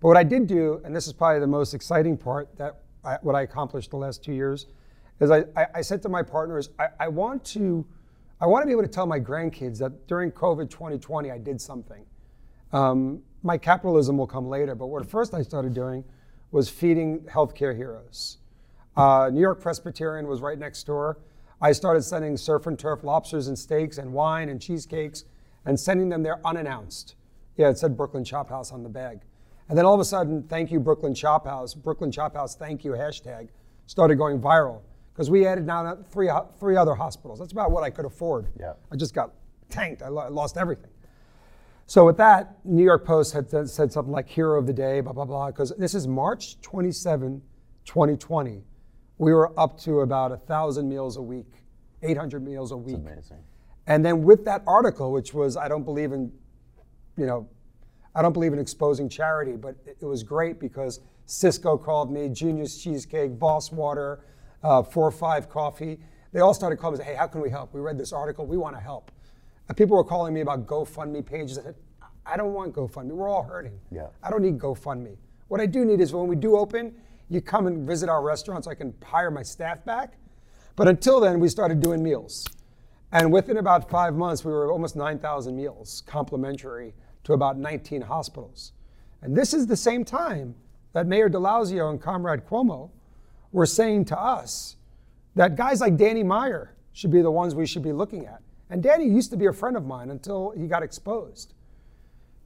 But 0.00 0.08
what 0.08 0.16
I 0.16 0.24
did 0.24 0.46
do, 0.46 0.80
and 0.84 0.94
this 0.94 1.06
is 1.06 1.12
probably 1.12 1.40
the 1.40 1.46
most 1.46 1.74
exciting 1.74 2.16
part 2.16 2.54
that 2.58 2.80
I, 3.04 3.16
what 3.22 3.34
I 3.34 3.42
accomplished 3.42 3.90
the 3.90 3.96
last 3.96 4.22
two 4.22 4.32
years, 4.32 4.66
is 5.20 5.30
I, 5.30 5.44
I, 5.56 5.66
I 5.76 5.80
said 5.80 6.02
to 6.02 6.08
my 6.08 6.22
partners, 6.22 6.70
I, 6.78 6.88
I 7.00 7.08
want 7.08 7.44
to, 7.46 7.86
I 8.40 8.46
want 8.46 8.62
to 8.62 8.66
be 8.66 8.72
able 8.72 8.82
to 8.82 8.88
tell 8.88 9.06
my 9.06 9.20
grandkids 9.20 9.78
that 9.78 10.06
during 10.06 10.30
COVID 10.32 10.68
2020 10.70 11.30
I 11.30 11.38
did 11.38 11.60
something. 11.60 12.04
Um, 12.72 13.22
my 13.42 13.56
capitalism 13.56 14.18
will 14.18 14.26
come 14.26 14.48
later, 14.48 14.74
but 14.74 14.88
what 14.88 15.08
first 15.08 15.32
I 15.32 15.42
started 15.42 15.72
doing 15.72 16.04
was 16.50 16.68
feeding 16.68 17.20
healthcare 17.20 17.74
heroes. 17.74 18.38
Uh, 18.96 19.30
New 19.32 19.40
York 19.40 19.60
Presbyterian 19.60 20.26
was 20.26 20.40
right 20.40 20.58
next 20.58 20.84
door. 20.84 21.18
I 21.60 21.72
started 21.72 22.02
sending 22.02 22.36
surf 22.36 22.66
and 22.66 22.78
turf 22.78 23.04
lobsters 23.04 23.48
and 23.48 23.58
steaks 23.58 23.98
and 23.98 24.12
wine 24.12 24.48
and 24.48 24.60
cheesecakes 24.60 25.24
and 25.64 25.78
sending 25.78 26.08
them 26.08 26.22
there 26.22 26.40
unannounced. 26.46 27.16
Yeah, 27.56 27.68
it 27.68 27.78
said 27.78 27.96
Brooklyn 27.96 28.24
Chop 28.24 28.50
House 28.50 28.72
on 28.72 28.82
the 28.82 28.88
bag. 28.88 29.20
And 29.68 29.76
then 29.76 29.84
all 29.84 29.94
of 29.94 30.00
a 30.00 30.04
sudden, 30.04 30.42
thank 30.44 30.70
you, 30.70 30.78
Brooklyn 30.78 31.14
Chop 31.14 31.46
House, 31.46 31.74
Brooklyn 31.74 32.12
Chop 32.12 32.34
House, 32.34 32.54
thank 32.54 32.84
you 32.84 32.92
hashtag 32.92 33.48
started 33.86 34.16
going 34.16 34.40
viral 34.40 34.80
because 35.12 35.30
we 35.30 35.46
added 35.46 35.66
now 35.66 35.96
three, 36.10 36.30
three 36.58 36.76
other 36.76 36.94
hospitals. 36.94 37.38
That's 37.38 37.52
about 37.52 37.70
what 37.70 37.82
I 37.82 37.90
could 37.90 38.04
afford. 38.04 38.48
Yeah. 38.58 38.74
I 38.92 38.96
just 38.96 39.14
got 39.14 39.32
tanked. 39.70 40.02
I 40.02 40.08
lost 40.08 40.56
everything. 40.56 40.90
So 41.86 42.04
with 42.04 42.16
that, 42.16 42.58
New 42.64 42.82
York 42.82 43.04
Post 43.04 43.32
had 43.32 43.48
said 43.48 43.92
something 43.92 44.12
like 44.12 44.28
hero 44.28 44.58
of 44.58 44.66
the 44.66 44.72
day, 44.72 45.00
blah, 45.00 45.12
blah, 45.12 45.24
blah, 45.24 45.46
because 45.48 45.72
this 45.78 45.94
is 45.94 46.08
March 46.08 46.60
27, 46.60 47.40
2020. 47.84 48.64
We 49.18 49.32
were 49.32 49.58
up 49.58 49.78
to 49.80 50.00
about 50.00 50.30
1,000 50.30 50.88
meals 50.88 51.16
a 51.16 51.22
week, 51.22 51.46
800 52.02 52.44
meals 52.44 52.72
a 52.72 52.76
week. 52.76 53.02
That's 53.04 53.30
amazing. 53.30 53.44
And 53.86 54.04
then 54.04 54.22
with 54.22 54.44
that 54.44 54.62
article, 54.66 55.12
which 55.12 55.32
was, 55.32 55.56
I 55.56 55.68
don't 55.68 55.84
believe 55.84 56.12
in, 56.12 56.32
you 57.16 57.26
know, 57.26 57.48
I 58.14 58.22
don't 58.22 58.32
believe 58.32 58.52
in 58.52 58.58
exposing 58.58 59.08
charity, 59.08 59.56
but 59.56 59.76
it, 59.86 59.98
it 60.00 60.06
was 60.06 60.22
great 60.22 60.58
because 60.58 61.00
Sysco 61.26 61.82
called 61.82 62.10
me, 62.10 62.28
Genius 62.28 62.82
Cheesecake, 62.82 63.38
Boss 63.38 63.70
Water, 63.70 64.20
uh, 64.62 64.82
4-5 64.82 65.48
Coffee. 65.48 65.98
They 66.32 66.40
all 66.40 66.54
started 66.54 66.76
calling 66.76 66.98
me, 66.98 67.04
hey, 67.04 67.14
how 67.14 67.26
can 67.26 67.40
we 67.40 67.50
help? 67.50 67.72
We 67.72 67.80
read 67.80 67.98
this 67.98 68.12
article, 68.12 68.46
we 68.46 68.56
want 68.56 68.74
to 68.76 68.80
help. 68.80 69.10
People 69.74 69.96
were 69.96 70.04
calling 70.04 70.32
me 70.32 70.42
about 70.42 70.66
GoFundMe 70.66 71.24
pages. 71.24 71.58
I 71.58 71.62
said, 71.62 71.74
I 72.24 72.36
don't 72.36 72.52
want 72.52 72.74
GoFundMe. 72.74 73.10
We're 73.10 73.28
all 73.28 73.42
hurting. 73.42 73.78
Yeah. 73.90 74.08
I 74.22 74.30
don't 74.30 74.42
need 74.42 74.58
GoFundMe. 74.58 75.16
What 75.48 75.60
I 75.60 75.66
do 75.66 75.84
need 75.84 76.00
is 76.00 76.12
when 76.12 76.26
we 76.26 76.36
do 76.36 76.56
open, 76.56 76.94
you 77.28 77.40
come 77.40 77.66
and 77.66 77.86
visit 77.86 78.08
our 78.08 78.22
restaurant 78.22 78.64
so 78.64 78.70
I 78.70 78.74
can 78.74 78.94
hire 79.04 79.30
my 79.30 79.42
staff 79.42 79.84
back. 79.84 80.14
But 80.76 80.88
until 80.88 81.20
then, 81.20 81.40
we 81.40 81.48
started 81.48 81.80
doing 81.80 82.02
meals. 82.02 82.46
And 83.12 83.32
within 83.32 83.56
about 83.56 83.88
five 83.88 84.14
months, 84.14 84.44
we 84.44 84.52
were 84.52 84.70
almost 84.70 84.96
9,000 84.96 85.56
meals, 85.56 86.02
complimentary 86.06 86.94
to 87.24 87.32
about 87.32 87.56
19 87.56 88.02
hospitals. 88.02 88.72
And 89.22 89.36
this 89.36 89.54
is 89.54 89.66
the 89.66 89.76
same 89.76 90.04
time 90.04 90.54
that 90.92 91.06
Mayor 91.06 91.28
de 91.28 91.38
Blasio 91.38 91.90
and 91.90 92.00
Comrade 92.00 92.46
Cuomo 92.46 92.90
were 93.52 93.66
saying 93.66 94.04
to 94.06 94.18
us 94.18 94.76
that 95.34 95.56
guys 95.56 95.80
like 95.80 95.96
Danny 95.96 96.22
Meyer 96.22 96.74
should 96.92 97.10
be 97.10 97.22
the 97.22 97.30
ones 97.30 97.54
we 97.54 97.66
should 97.66 97.82
be 97.82 97.92
looking 97.92 98.26
at. 98.26 98.42
And 98.70 98.82
Danny 98.82 99.06
used 99.06 99.30
to 99.30 99.36
be 99.36 99.46
a 99.46 99.52
friend 99.52 99.76
of 99.76 99.84
mine 99.84 100.10
until 100.10 100.50
he 100.50 100.66
got 100.66 100.82
exposed. 100.82 101.54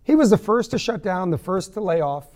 He 0.02 0.14
was 0.14 0.30
the 0.30 0.38
first 0.38 0.70
to 0.72 0.78
shut 0.78 1.02
down, 1.02 1.30
the 1.30 1.38
first 1.38 1.74
to 1.74 1.80
lay 1.80 2.00
off, 2.00 2.26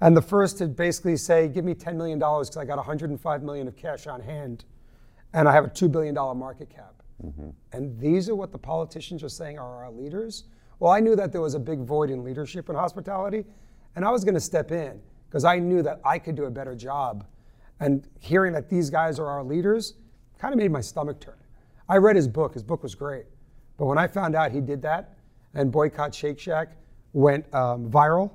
and 0.00 0.16
the 0.16 0.22
first 0.22 0.58
to 0.58 0.66
basically 0.66 1.16
say, 1.16 1.48
give 1.48 1.64
me 1.64 1.74
$10 1.74 1.96
million 1.96 2.18
because 2.18 2.56
I 2.56 2.64
got 2.64 2.76
105 2.76 3.42
million 3.42 3.68
of 3.68 3.76
cash 3.76 4.06
on 4.06 4.20
hand 4.20 4.64
and 5.32 5.48
I 5.48 5.52
have 5.52 5.64
a 5.64 5.68
$2 5.68 5.90
billion 5.90 6.14
market 6.14 6.70
cap. 6.70 7.02
Mm-hmm. 7.24 7.50
And 7.72 7.98
these 8.00 8.28
are 8.28 8.34
what 8.34 8.52
the 8.52 8.58
politicians 8.58 9.22
are 9.22 9.28
saying 9.28 9.58
are 9.58 9.84
our 9.84 9.90
leaders. 9.90 10.44
Well, 10.78 10.90
I 10.90 11.00
knew 11.00 11.14
that 11.16 11.32
there 11.32 11.42
was 11.42 11.54
a 11.54 11.58
big 11.58 11.80
void 11.80 12.10
in 12.10 12.24
leadership 12.24 12.70
in 12.70 12.74
hospitality, 12.74 13.44
and 13.94 14.04
I 14.04 14.10
was 14.10 14.24
going 14.24 14.34
to 14.34 14.40
step 14.40 14.72
in 14.72 15.00
because 15.28 15.44
I 15.44 15.58
knew 15.58 15.82
that 15.82 16.00
I 16.04 16.18
could 16.18 16.34
do 16.34 16.44
a 16.44 16.50
better 16.50 16.74
job. 16.74 17.26
And 17.78 18.08
hearing 18.18 18.52
that 18.54 18.68
these 18.68 18.90
guys 18.90 19.18
are 19.18 19.26
our 19.26 19.44
leaders 19.44 19.94
kind 20.38 20.54
of 20.54 20.58
made 20.58 20.70
my 20.70 20.80
stomach 20.80 21.20
turn. 21.20 21.34
I 21.88 21.98
read 21.98 22.16
his 22.16 22.26
book. 22.26 22.54
His 22.54 22.62
book 22.62 22.82
was 22.82 22.94
great. 22.94 23.26
But 23.76 23.86
when 23.86 23.98
I 23.98 24.06
found 24.06 24.34
out 24.34 24.52
he 24.52 24.60
did 24.60 24.82
that 24.82 25.16
and 25.54 25.70
Boycott 25.70 26.14
Shake 26.14 26.38
Shack 26.38 26.76
went 27.12 27.52
um, 27.54 27.90
viral, 27.90 28.30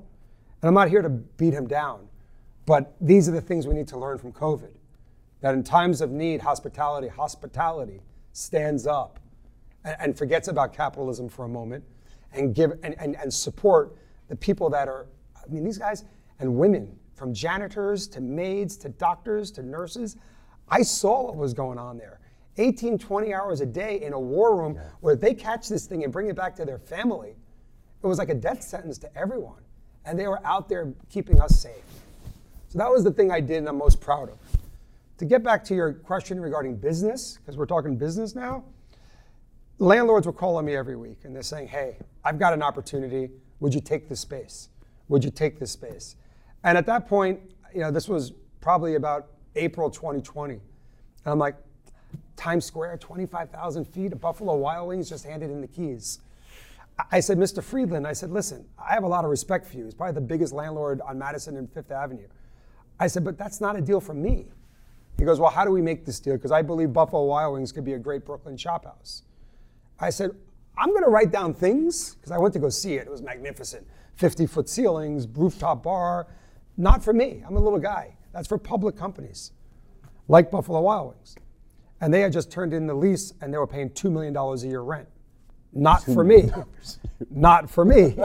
and 0.66 0.70
I'm 0.70 0.74
not 0.74 0.90
here 0.90 1.04
to 1.04 1.10
beat 1.10 1.54
him 1.54 1.68
down, 1.68 2.08
but 2.66 2.96
these 3.00 3.30
are 3.30 3.32
the 3.32 3.40
things 3.40 3.68
we 3.68 3.76
need 3.76 3.88
to 3.90 4.00
learn 4.00 4.18
from 4.18 4.34
COVID. 4.34 4.72
That 5.42 5.54
in 5.54 5.64
times 5.64 6.02
of 6.02 6.10
need, 6.10 6.42
hospitality, 6.42 7.08
hospitality 7.08 8.02
stands 8.34 8.88
up 8.88 9.20
and, 9.84 9.96
and 10.00 10.18
forgets 10.18 10.48
about 10.48 10.74
capitalism 10.74 11.30
for 11.30 11.46
a 11.46 11.48
moment 11.48 11.84
and 12.34 12.56
give 12.56 12.72
and, 12.82 12.96
and, 12.98 13.16
and 13.16 13.32
support 13.32 13.96
the 14.28 14.36
people 14.36 14.72
that 14.72 14.88
are, 14.88 15.06
I 15.36 15.54
mean, 15.54 15.64
these 15.64 15.78
guys 15.78 16.04
and 16.40 16.56
women, 16.56 16.98
from 17.14 17.32
janitors 17.32 18.08
to 18.08 18.20
maids 18.20 18.76
to 18.78 18.90
doctors 18.90 19.52
to 19.52 19.62
nurses. 19.62 20.18
I 20.68 20.82
saw 20.82 21.26
what 21.26 21.36
was 21.36 21.54
going 21.54 21.78
on 21.78 22.00
there. 22.00 22.20
18, 22.58 22.98
20 22.98 23.36
hours 23.36 23.62
a 23.62 23.68
day 23.68 24.02
in 24.02 24.14
a 24.14 24.20
war 24.20 24.56
room 24.56 24.74
yeah. 24.74 24.82
where 25.02 25.16
they 25.16 25.36
catch 25.36 25.70
this 25.70 25.86
thing 25.86 26.04
and 26.04 26.12
bring 26.12 26.26
it 26.26 26.36
back 26.36 26.56
to 26.56 26.66
their 26.66 26.80
family. 26.80 27.36
It 28.04 28.08
was 28.08 28.18
like 28.18 28.30
a 28.30 28.34
death 28.34 28.64
sentence 28.64 28.98
to 28.98 29.16
everyone. 29.16 29.62
And 30.06 30.20
they 30.20 30.28
were 30.28 30.46
out 30.46 30.70
there 30.70 30.94
keeping 31.10 31.40
us 31.40 31.60
safe. 31.60 31.84
So 32.70 32.78
that 32.80 32.90
was 32.90 33.04
the 33.04 33.12
thing 33.12 33.32
I 33.32 33.40
did 33.40 33.58
and 33.58 33.70
I'm 33.70 33.78
most 33.78 34.00
proud 34.00 34.30
of. 34.30 34.38
To 35.18 35.26
get 35.26 35.44
back 35.44 35.64
to 35.66 35.76
your 35.76 35.94
question 35.94 36.40
regarding 36.40 36.76
business, 36.76 37.38
because 37.38 37.58
we're 37.58 37.66
talking 37.66 37.96
business 37.96 38.36
now, 38.36 38.66
landlords 39.80 40.28
were 40.28 40.34
calling 40.34 40.66
me 40.66 40.76
every 40.76 40.96
week 40.96 41.20
and 41.24 41.34
they're 41.36 41.42
saying, 41.42 41.70
hey, 41.70 41.98
I've 42.24 42.38
got 42.38 42.54
an 42.54 42.62
opportunity. 42.62 43.30
Would 43.62 43.74
you 43.74 43.82
take 43.82 44.10
this 44.10 44.20
space? 44.20 44.70
Would 45.08 45.24
you 45.24 45.32
take 45.32 45.60
this 45.60 45.72
space? 45.72 46.16
And 46.64 46.78
at 46.78 46.86
that 46.88 47.08
point, 47.08 47.40
you 47.74 47.82
know, 47.82 47.92
this 47.92 48.10
was 48.10 48.34
probably 48.60 48.96
about 48.96 49.28
April 49.56 49.90
2020. 49.90 50.54
And 50.54 50.62
I'm 51.26 51.40
like, 51.40 51.56
Times 52.36 52.66
Square, 52.66 52.98
25,000 52.98 53.86
feet, 53.86 54.20
Buffalo 54.20 54.56
Wild 54.56 54.90
Wings 54.90 55.10
just 55.10 55.26
handed 55.26 55.50
in 55.50 55.62
the 55.62 55.68
keys. 55.68 56.20
I 57.12 57.20
said, 57.20 57.38
Mr. 57.38 57.62
Friedland, 57.62 58.08
I 58.08 58.14
said, 58.14 58.32
listen, 58.32 58.66
I 58.80 58.94
have 58.94 59.04
a 59.04 59.08
lot 59.08 59.25
of 59.25 59.30
respect 59.30 59.66
for 59.66 59.78
you. 59.78 59.84
He's 59.84 59.94
probably 59.94 60.14
the 60.14 60.22
biggest 60.22 60.54
landlord 60.54 61.02
on 61.02 61.18
Madison 61.18 61.58
and 61.58 61.70
Fifth 61.72 61.92
Avenue. 61.92 62.28
I 63.00 63.08
said, 63.08 63.24
but 63.25 63.38
that's 63.38 63.60
not 63.60 63.75
a 63.75 63.82
deal 63.82 64.00
for 64.00 64.14
me. 64.14 64.48
He 65.18 65.25
goes, 65.25 65.40
well, 65.40 65.52
how 65.52 65.66
do 65.66 65.72
we 65.72 65.82
make 65.82 66.06
this 66.06 66.20
deal? 66.20 66.36
Because 66.36 66.52
I 66.52 66.62
believe 66.62 66.94
Buffalo 66.94 67.25
Wild 67.25 67.54
Wings 67.54 67.72
could 67.72 67.86
be 67.86 67.94
a 67.94 68.00
great 68.00 68.25
Brooklyn 68.25 68.58
Chop 68.58 68.86
House. 68.86 69.24
I 70.00 70.10
said, 70.10 70.32
I'm 70.78 70.90
going 70.90 71.04
to 71.04 71.10
write 71.10 71.32
down 71.32 71.54
things 71.54 72.16
because 72.16 72.32
I 72.32 72.38
went 72.38 72.54
to 72.54 72.60
go 72.60 72.70
see 72.70 72.96
it. 72.96 73.08
It 73.08 73.12
was 73.12 73.22
magnificent. 73.22 73.86
50 74.16 74.46
foot 74.48 74.70
ceilings, 74.70 75.28
rooftop 75.28 75.84
bar. 75.84 76.28
Not 76.78 77.04
for 77.04 77.14
me. 77.14 77.44
I'm 77.46 77.56
a 77.56 77.60
little 77.60 77.80
guy. 77.80 78.18
That's 78.34 78.48
for 78.48 78.58
public 78.58 78.98
companies 78.98 79.52
like 80.28 80.52
Buffalo 80.52 80.82
Wild 80.82 81.14
Wings. 81.14 81.36
And 82.02 82.14
they 82.14 82.22
had 82.22 82.34
just 82.34 82.52
turned 82.52 82.74
in 82.74 82.88
the 82.88 82.94
lease 82.94 83.34
and 83.42 83.54
they 83.54 83.58
were 83.58 83.68
paying 83.68 83.90
$2 83.90 84.12
million 84.12 84.36
a 84.36 84.56
year 84.58 84.82
rent. 84.82 85.08
Not 85.75 86.03
for 86.03 86.24
me. 86.24 86.50
Not 87.29 87.70
for 87.70 87.86
me. 87.86 88.17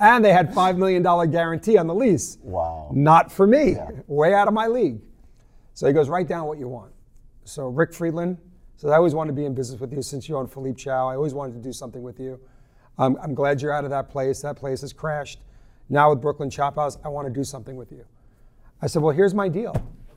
And 0.00 0.24
they 0.24 0.32
had 0.32 0.52
$5 0.52 0.76
million 0.76 1.02
guarantee 1.30 1.78
on 1.78 1.86
the 1.86 1.94
lease. 1.94 2.38
Wow. 2.42 2.90
Not 2.92 3.30
for 3.30 3.46
me. 3.46 3.72
Yeah. 3.72 3.90
Way 4.06 4.34
out 4.34 4.48
of 4.48 4.54
my 4.54 4.66
league. 4.66 5.00
So 5.74 5.86
he 5.86 5.92
goes, 5.92 6.08
write 6.08 6.26
down 6.26 6.46
what 6.46 6.58
you 6.58 6.68
want. 6.68 6.92
So 7.44 7.68
Rick 7.68 7.94
Friedland 7.94 8.38
says, 8.76 8.90
I 8.90 8.96
always 8.96 9.14
wanted 9.14 9.32
to 9.32 9.36
be 9.36 9.44
in 9.44 9.54
business 9.54 9.80
with 9.80 9.92
you 9.92 10.02
since 10.02 10.28
you 10.28 10.36
own 10.36 10.48
Philippe 10.48 10.76
Chow. 10.76 11.08
I 11.08 11.14
always 11.14 11.34
wanted 11.34 11.54
to 11.54 11.60
do 11.60 11.72
something 11.72 12.02
with 12.02 12.18
you. 12.18 12.40
Um, 12.98 13.18
I'm 13.22 13.34
glad 13.34 13.60
you're 13.60 13.72
out 13.72 13.84
of 13.84 13.90
that 13.90 14.08
place. 14.08 14.40
That 14.40 14.56
place 14.56 14.80
has 14.80 14.92
crashed. 14.92 15.40
Now 15.88 16.10
with 16.10 16.20
Brooklyn 16.20 16.50
Chop 16.50 16.76
House, 16.76 16.98
I 17.04 17.08
want 17.08 17.28
to 17.28 17.32
do 17.32 17.44
something 17.44 17.76
with 17.76 17.92
you. 17.92 18.04
I 18.82 18.86
said, 18.86 19.02
well, 19.02 19.14
here's 19.14 19.34
my 19.34 19.48
deal. 19.48 19.74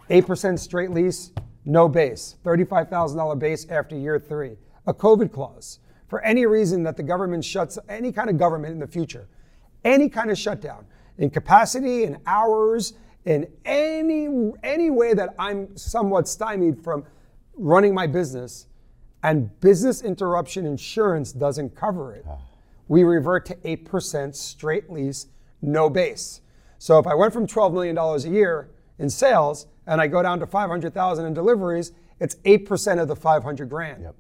8% 0.10 0.58
straight 0.58 0.92
lease, 0.92 1.32
no 1.66 1.88
base, 1.88 2.38
$35,000 2.44 3.38
base 3.38 3.68
after 3.70 3.96
year 3.96 4.18
three. 4.18 4.58
A 4.88 4.94
COVID 4.94 5.32
clause. 5.32 5.80
For 6.10 6.22
any 6.22 6.46
reason 6.46 6.84
that 6.84 6.98
the 6.98 7.04
government 7.04 7.46
shuts, 7.46 7.78
any 7.88 8.12
kind 8.12 8.30
of 8.30 8.38
government 8.38 8.74
in 8.74 8.80
the 8.80 8.88
future, 8.88 9.28
any 9.86 10.10
kind 10.10 10.30
of 10.32 10.38
shutdown, 10.38 10.86
in 11.20 11.30
capacity, 11.30 12.04
in 12.04 12.18
hours, 12.26 12.94
in 13.26 13.48
any, 13.64 14.52
any 14.64 14.90
way 14.90 15.14
that 15.14 15.36
I'm 15.38 15.78
somewhat 15.78 16.28
stymied 16.28 16.84
from 16.84 17.06
running 17.56 17.94
my 17.94 18.08
business, 18.08 18.66
and 19.22 19.58
business 19.60 20.02
interruption 20.02 20.66
insurance 20.66 21.32
doesn't 21.32 21.76
cover 21.76 22.14
it, 22.14 22.26
ah. 22.28 22.38
we 22.88 23.04
revert 23.04 23.46
to 23.48 23.56
8% 23.56 24.36
straight 24.36 24.90
lease, 24.90 25.28
no 25.62 25.90
base. 25.90 26.42
So 26.80 26.98
if 26.98 27.06
I 27.06 27.14
went 27.14 27.34
from 27.34 27.46
$12 27.46 27.74
million 27.74 27.98
a 27.98 28.18
year 28.30 28.70
in 28.98 29.10
sales 29.10 29.68
and 29.86 30.00
I 30.00 30.08
go 30.08 30.24
down 30.24 30.40
to 30.40 30.48
500,000 30.48 31.26
in 31.26 31.34
deliveries, 31.34 31.92
it's 32.20 32.36
8% 32.36 33.02
of 33.02 33.08
the 33.08 33.16
500 33.16 33.70
grand. 33.70 34.04
Yep. 34.04 34.16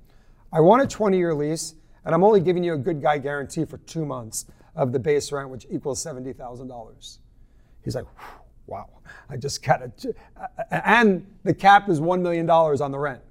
I 0.51 0.59
want 0.59 0.81
a 0.81 0.87
20 0.87 1.17
year 1.17 1.33
lease 1.33 1.75
and 2.05 2.15
I'm 2.15 2.23
only 2.23 2.39
giving 2.39 2.63
you 2.63 2.73
a 2.73 2.77
good 2.77 3.01
guy 3.01 3.17
guarantee 3.17 3.65
for 3.65 3.77
two 3.79 4.05
months 4.05 4.45
of 4.75 4.91
the 4.91 4.99
base 4.99 5.31
rent, 5.31 5.49
which 5.49 5.65
equals 5.69 6.03
$70,000. 6.03 7.17
He's 7.83 7.95
like, 7.95 8.05
wow, 8.67 8.89
I 9.29 9.37
just 9.37 9.63
got 9.63 9.81
it. 9.81 10.05
And 10.71 11.25
the 11.43 11.53
cap 11.53 11.89
is 11.89 11.99
$1 11.99 12.21
million 12.21 12.49
on 12.49 12.91
the 12.91 12.99
rent. 12.99 13.21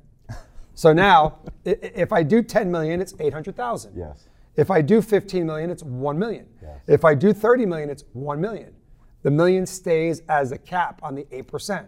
So 0.75 0.93
now, 0.93 1.39
if 1.65 2.13
I 2.13 2.23
do 2.23 2.43
10 2.43 2.71
million, 2.71 3.01
it's 3.01 3.15
800,000. 3.19 3.97
Yes. 3.97 4.29
If 4.57 4.71
I 4.71 4.81
do 4.81 5.01
15 5.03 5.47
million, 5.47 5.71
it's 5.71 5.83
1 5.83 6.19
million. 6.19 6.47
Yes. 6.63 6.81
If 6.87 7.05
I 7.05 7.15
do 7.15 7.33
30 7.33 7.67
million, 7.67 7.91
it's 7.91 8.05
1 8.13 8.41
million. 8.41 8.75
The 9.23 9.31
million 9.31 9.67
stays 9.67 10.23
as 10.29 10.53
a 10.53 10.59
cap 10.59 11.01
on 11.03 11.15
the 11.15 11.25
8%. 11.25 11.87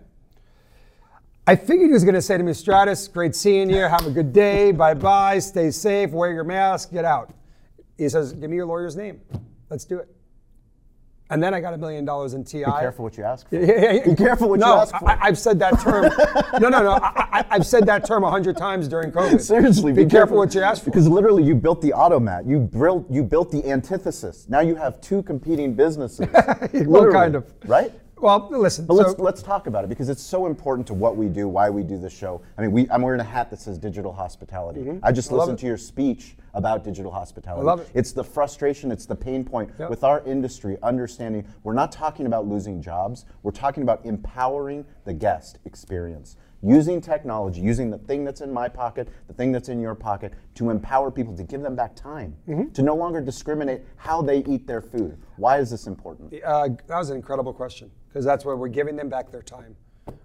I 1.47 1.56
figured 1.56 1.88
he 1.88 1.92
was 1.92 2.04
going 2.04 2.14
to 2.14 2.23
say 2.23 2.37
to 2.37 2.44
me, 2.44 2.52
Stratis, 2.52 3.12
great 3.12 3.35
seeing 3.35 3.70
you. 3.70 3.82
Have 3.82 4.06
a 4.06 4.11
good 4.11 4.32
day. 4.32 4.73
bye 4.73 4.94
bye. 4.94 5.38
Stay 5.38 5.70
safe. 5.70 6.11
Wear 6.11 6.32
your 6.32 6.44
mask. 6.44 6.92
Get 6.92 7.04
out. 7.04 7.35
He 7.97 8.09
says, 8.09 8.32
Give 8.32 8.50
me 8.50 8.56
your 8.56 8.66
lawyer's 8.66 8.97
name. 8.97 9.20
Let's 9.68 9.85
do 9.85 9.99
it. 9.99 10.09
And 11.30 11.40
then 11.40 11.54
I 11.54 11.61
got 11.61 11.75
a 11.75 11.78
million 11.78 12.04
dollars 12.04 12.35
in 12.35 12.42
TI. 12.42 12.59
Be 12.59 12.64
careful 12.64 13.04
what 13.04 13.16
you 13.16 13.23
ask 13.23 13.49
for. 13.49 13.56
Yeah, 13.61 13.66
yeah, 13.66 13.92
yeah. 13.92 14.04
Be 14.04 14.14
careful 14.16 14.49
what 14.49 14.59
no, 14.59 14.75
you 14.75 14.80
ask 14.80 14.97
for. 14.97 15.09
I, 15.09 15.26
have 15.26 15.38
said 15.38 15.61
that 15.61 15.80
term. 15.80 16.11
no, 16.61 16.68
no, 16.68 16.82
no. 16.82 16.99
I, 17.00 17.44
have 17.50 17.64
said 17.64 17.87
that 17.87 18.04
term 18.04 18.25
a 18.25 18.30
hundred 18.30 18.56
times 18.56 18.88
during 18.88 19.12
COVID. 19.12 19.40
Seriously, 19.40 19.92
be, 19.92 20.04
be 20.04 20.11
careful, 20.11 20.18
careful, 20.18 20.37
what 20.38 20.54
you 20.54 20.62
ask 20.62 20.82
for. 20.82 20.90
Because 20.90 21.06
literally, 21.06 21.44
you 21.44 21.54
built 21.54 21.80
the 21.82 21.92
automat. 21.92 22.47
You 22.47 22.59
built 22.59 23.09
you 23.09 23.23
built 23.23 23.52
the 23.52 23.64
antithesis. 23.64 24.49
Now 24.49 24.59
you 24.61 24.75
have 24.75 25.00
two 25.00 25.23
competing 25.23 25.75
businesses. 25.75 26.26
well, 26.73 27.12
kind 27.12 27.37
of. 27.37 27.52
Right. 27.64 27.92
Well, 28.21 28.49
listen. 28.50 28.87
But 28.87 28.97
so, 28.97 29.03
let's 29.03 29.19
let's 29.19 29.43
talk 29.43 29.67
about 29.67 29.85
it 29.85 29.89
because 29.89 30.09
it's 30.09 30.23
so 30.23 30.47
important 30.47 30.87
to 30.89 30.95
what 30.95 31.17
we 31.17 31.29
do, 31.29 31.49
why 31.49 31.71
we 31.71 31.83
do 31.83 31.99
the 31.99 32.11
show. 32.11 32.43
I 32.59 32.62
mean, 32.62 32.73
we, 32.73 32.89
I'm 32.91 33.03
wearing 33.03 33.21
a 33.21 33.25
hat 33.25 33.50
that 33.50 33.61
says 33.61 33.79
digital 33.79 34.12
hospitality. 34.12 34.81
Mm-hmm. 34.81 35.05
I 35.05 35.12
just 35.12 35.33
I 35.33 35.37
listened 35.37 35.59
to 35.61 35.67
your 35.67 35.79
speech 35.79 36.37
about 36.55 36.85
digital 36.85 37.11
hospitality. 37.11 37.62
I 37.62 37.65
love 37.65 37.81
it. 37.81 37.91
It's 37.95 38.12
the 38.12 38.25
frustration, 38.25 38.93
it's 38.93 39.07
the 39.07 39.17
pain 39.17 39.45
point 39.45 39.71
yep. 39.79 39.89
with 39.89 40.05
our 40.05 40.23
industry. 40.27 40.77
Understanding 40.83 41.47
we're 41.62 41.73
not 41.73 41.93
talking 41.93 42.27
about 42.27 42.47
losing 42.47 42.83
jobs. 42.83 43.25
We're 43.43 43.53
talking 43.53 43.83
about 43.83 44.05
empowering 44.05 44.85
the 45.05 45.15
guest 45.15 45.59
experience 45.65 46.37
using 46.62 47.00
technology, 47.00 47.61
using 47.61 47.91
the 47.91 47.99
thing 47.99 48.25
that's 48.25 48.41
in 48.41 48.53
my 48.53 48.69
pocket, 48.69 49.09
the 49.29 49.33
thing 49.35 49.53
that's 49.53 49.69
in 49.69 49.81
your 49.81 49.95
pocket, 49.95 50.35
to 50.55 50.71
empower 50.71 51.11
people, 51.11 51.35
to 51.37 51.43
give 51.43 51.62
them 51.62 51.75
back 51.75 51.97
time, 51.97 52.37
mm-hmm. 52.49 52.71
to 52.73 52.83
no 52.83 52.95
longer 52.95 53.21
discriminate 53.21 53.83
how 53.97 54.21
they 54.21 54.39
eat 54.45 54.67
their 54.67 54.83
food. 54.83 55.17
Why 55.37 55.59
is 55.59 55.71
this 55.71 55.87
important? 55.87 56.35
Uh, 56.45 56.69
that 56.87 56.99
was 56.99 57.11
an 57.11 57.17
incredible 57.17 57.53
question, 57.53 57.91
because 58.12 58.25
that's 58.25 58.45
where 58.45 58.57
we're 58.57 58.69
giving 58.69 58.97
them 58.97 59.09
back 59.09 59.31
their 59.31 59.43
time. 59.43 59.76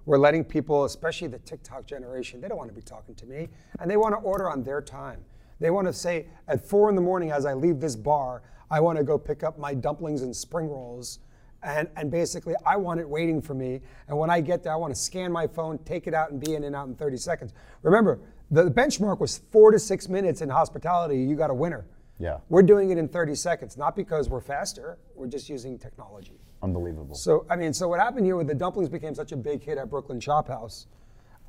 We're 0.05 0.17
letting 0.17 0.43
people, 0.43 0.85
especially 0.85 1.27
the 1.27 1.39
TikTok 1.39 1.85
generation, 1.85 2.41
they 2.41 2.47
don't 2.47 2.57
want 2.57 2.69
to 2.69 2.75
be 2.75 2.81
talking 2.81 3.15
to 3.15 3.25
me, 3.25 3.49
and 3.79 3.89
they 3.89 3.97
want 3.97 4.13
to 4.13 4.19
order 4.19 4.49
on 4.49 4.63
their 4.63 4.81
time. 4.81 5.23
They 5.59 5.69
want 5.69 5.87
to 5.87 5.93
say, 5.93 6.27
at 6.47 6.67
four 6.67 6.89
in 6.89 6.95
the 6.95 7.01
morning 7.01 7.31
as 7.31 7.45
I 7.45 7.53
leave 7.53 7.79
this 7.79 7.95
bar, 7.95 8.43
I 8.69 8.79
want 8.79 8.97
to 8.97 9.03
go 9.03 9.17
pick 9.17 9.43
up 9.43 9.59
my 9.59 9.73
dumplings 9.73 10.21
and 10.21 10.35
spring 10.35 10.67
rolls 10.67 11.19
and, 11.65 11.87
and 11.95 12.11
basically, 12.11 12.53
I 12.65 12.77
want 12.77 12.99
it 12.99 13.09
waiting 13.09 13.41
for 13.41 13.55
me. 13.55 13.81
And 14.07 14.17
when 14.17 14.29
I 14.29 14.39
get 14.39 14.63
there, 14.63 14.71
I 14.71 14.75
want 14.75 14.93
to 14.93 14.99
scan 14.99 15.31
my 15.31 15.47
phone, 15.47 15.79
take 15.79 16.05
it 16.05 16.13
out, 16.13 16.31
and 16.31 16.39
be 16.39 16.53
in 16.53 16.63
and 16.63 16.75
out 16.75 16.87
in 16.87 16.95
30 16.95 17.17
seconds. 17.17 17.53
Remember, 17.81 18.19
the, 18.51 18.65
the 18.65 18.71
benchmark 18.71 19.19
was 19.19 19.39
four 19.51 19.71
to 19.71 19.79
six 19.79 20.07
minutes 20.07 20.41
in 20.41 20.49
hospitality. 20.49 21.17
You 21.17 21.35
got 21.35 21.49
a 21.49 21.53
winner. 21.53 21.87
Yeah. 22.19 22.37
We're 22.49 22.61
doing 22.61 22.91
it 22.91 22.97
in 22.97 23.07
30 23.07 23.35
seconds, 23.35 23.77
not 23.77 23.95
because 23.95 24.29
we're 24.29 24.41
faster. 24.41 24.99
We're 25.15 25.27
just 25.27 25.49
using 25.49 25.79
technology. 25.79 26.39
Unbelievable. 26.65 27.13
So, 27.13 27.45
I 27.47 27.55
mean, 27.55 27.73
so 27.73 27.87
what 27.87 27.99
happened 27.99 28.25
here 28.25 28.35
with 28.35 28.47
the 28.47 28.55
dumplings 28.55 28.89
became 28.89 29.13
such 29.13 29.31
a 29.31 29.37
big 29.37 29.63
hit 29.63 29.77
at 29.77 29.87
Brooklyn 29.87 30.19
Chop 30.19 30.47
House. 30.47 30.87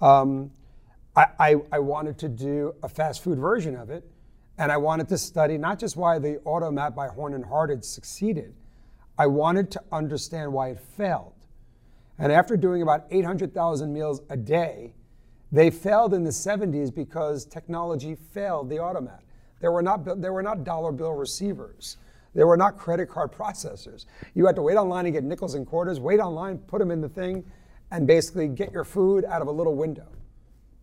Um, 0.02 0.50
I, 1.16 1.26
I, 1.38 1.56
I 1.72 1.78
wanted 1.78 2.18
to 2.18 2.28
do 2.28 2.74
a 2.82 2.88
fast 2.88 3.24
food 3.24 3.38
version 3.38 3.74
of 3.76 3.88
it, 3.88 4.04
and 4.58 4.70
I 4.70 4.76
wanted 4.76 5.08
to 5.08 5.16
study 5.16 5.56
not 5.56 5.78
just 5.78 5.96
why 5.96 6.18
the 6.18 6.38
automat 6.44 6.94
by 6.94 7.08
Horn 7.08 7.32
and 7.32 7.42
Hardart 7.42 7.82
succeeded, 7.82 8.52
I 9.18 9.26
wanted 9.26 9.70
to 9.70 9.82
understand 9.90 10.52
why 10.52 10.68
it 10.68 10.80
failed. 10.80 11.32
And 12.18 12.30
after 12.30 12.54
doing 12.54 12.82
about 12.82 13.06
800,000 13.10 13.90
meals 13.90 14.20
a 14.28 14.36
day, 14.36 14.92
they 15.50 15.70
failed 15.70 16.12
in 16.12 16.24
the 16.24 16.30
70s 16.30 16.94
because 16.94 17.46
technology 17.46 18.16
failed 18.16 18.68
the 18.68 18.80
automat. 18.80 19.22
There 19.60 19.72
were 19.72 19.82
not, 19.82 20.20
there 20.20 20.34
were 20.34 20.42
not 20.42 20.64
dollar 20.64 20.92
bill 20.92 21.14
receivers. 21.14 21.96
There 22.36 22.46
were 22.46 22.58
not 22.58 22.76
credit 22.76 23.08
card 23.08 23.32
processors. 23.32 24.04
You 24.34 24.44
had 24.44 24.56
to 24.56 24.62
wait 24.62 24.76
online 24.76 25.06
and 25.06 25.14
get 25.14 25.24
nickels 25.24 25.54
and 25.54 25.66
quarters, 25.66 25.98
wait 25.98 26.20
online, 26.20 26.58
put 26.58 26.80
them 26.80 26.90
in 26.90 27.00
the 27.00 27.08
thing, 27.08 27.42
and 27.90 28.06
basically 28.06 28.46
get 28.46 28.72
your 28.72 28.84
food 28.84 29.24
out 29.24 29.40
of 29.40 29.48
a 29.48 29.50
little 29.50 29.74
window. 29.74 30.06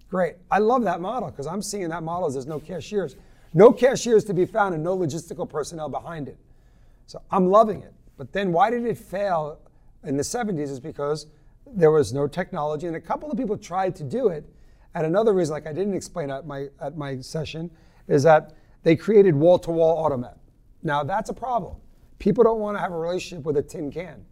Great. 0.10 0.38
I 0.50 0.57
love 0.57 0.83
that 0.86 1.00
model 1.00 1.29
because 1.29 1.45
I'm 1.45 1.62
seeing 1.62 1.89
that 1.89 2.01
model 2.01 2.27
as 2.27 2.33
there's 2.33 2.48
no 2.48 2.60
cashiers. 2.60 3.17
No 3.53 3.72
cashiers 3.72 4.24
to 4.25 4.33
be 4.33 4.48
found 4.48 4.74
and 4.74 4.83
no 4.83 4.98
logistical 4.98 5.48
personnel 5.48 5.89
behind 5.89 6.27
it. 6.27 6.39
So 7.05 7.22
I'm 7.29 7.45
loving 7.45 7.83
it. 7.83 7.93
But 8.17 8.33
then 8.33 8.51
why 8.51 8.72
did 8.72 8.83
it 8.88 8.98
fail 8.98 9.60
in 10.03 10.17
the 10.17 10.24
70s 10.24 10.72
is 10.72 10.79
because 10.79 11.27
there 11.67 11.91
was 11.91 12.13
no 12.13 12.27
technology 12.27 12.88
and 12.88 12.95
a 12.95 13.01
couple 13.01 13.29
of 13.29 13.38
people 13.38 13.57
tried 13.60 13.95
to 13.98 14.03
do 14.03 14.29
it. 14.29 14.43
And 14.95 15.05
another 15.05 15.33
reason, 15.33 15.53
like 15.53 15.67
I 15.67 15.74
didn't 15.74 15.93
explain 15.93 16.31
at 16.31 16.48
my, 16.48 16.69
at 16.81 16.98
my 16.98 17.19
session, 17.19 17.69
is 18.07 18.24
that 18.24 18.53
they 18.81 18.95
created 18.95 19.36
wall-to-wall 19.36 20.03
automat. 20.03 20.39
Now 20.83 21.03
that's 21.03 21.29
a 21.29 21.33
problem. 21.33 21.77
People 22.19 22.43
don't 22.43 22.59
want 22.59 22.77
to 22.77 22.81
have 22.81 22.91
a 22.91 22.97
relationship 22.97 23.45
with 23.45 23.57
a 23.57 23.61
tin 23.61 23.91
can. 23.91 24.25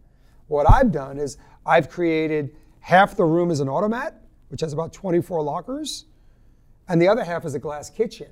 What 0.48 0.70
I've 0.70 0.92
done 0.92 1.18
is 1.18 1.38
I've 1.64 1.88
created 1.88 2.54
half 2.80 3.16
the 3.16 3.24
room 3.24 3.50
is 3.50 3.60
an 3.60 3.68
automat, 3.68 4.20
which 4.48 4.60
has 4.60 4.72
about 4.72 4.92
24 4.92 5.42
lockers, 5.42 6.06
and 6.88 7.00
the 7.00 7.08
other 7.08 7.24
half 7.24 7.44
is 7.44 7.54
a 7.54 7.58
glass 7.58 7.88
kitchen. 7.88 8.28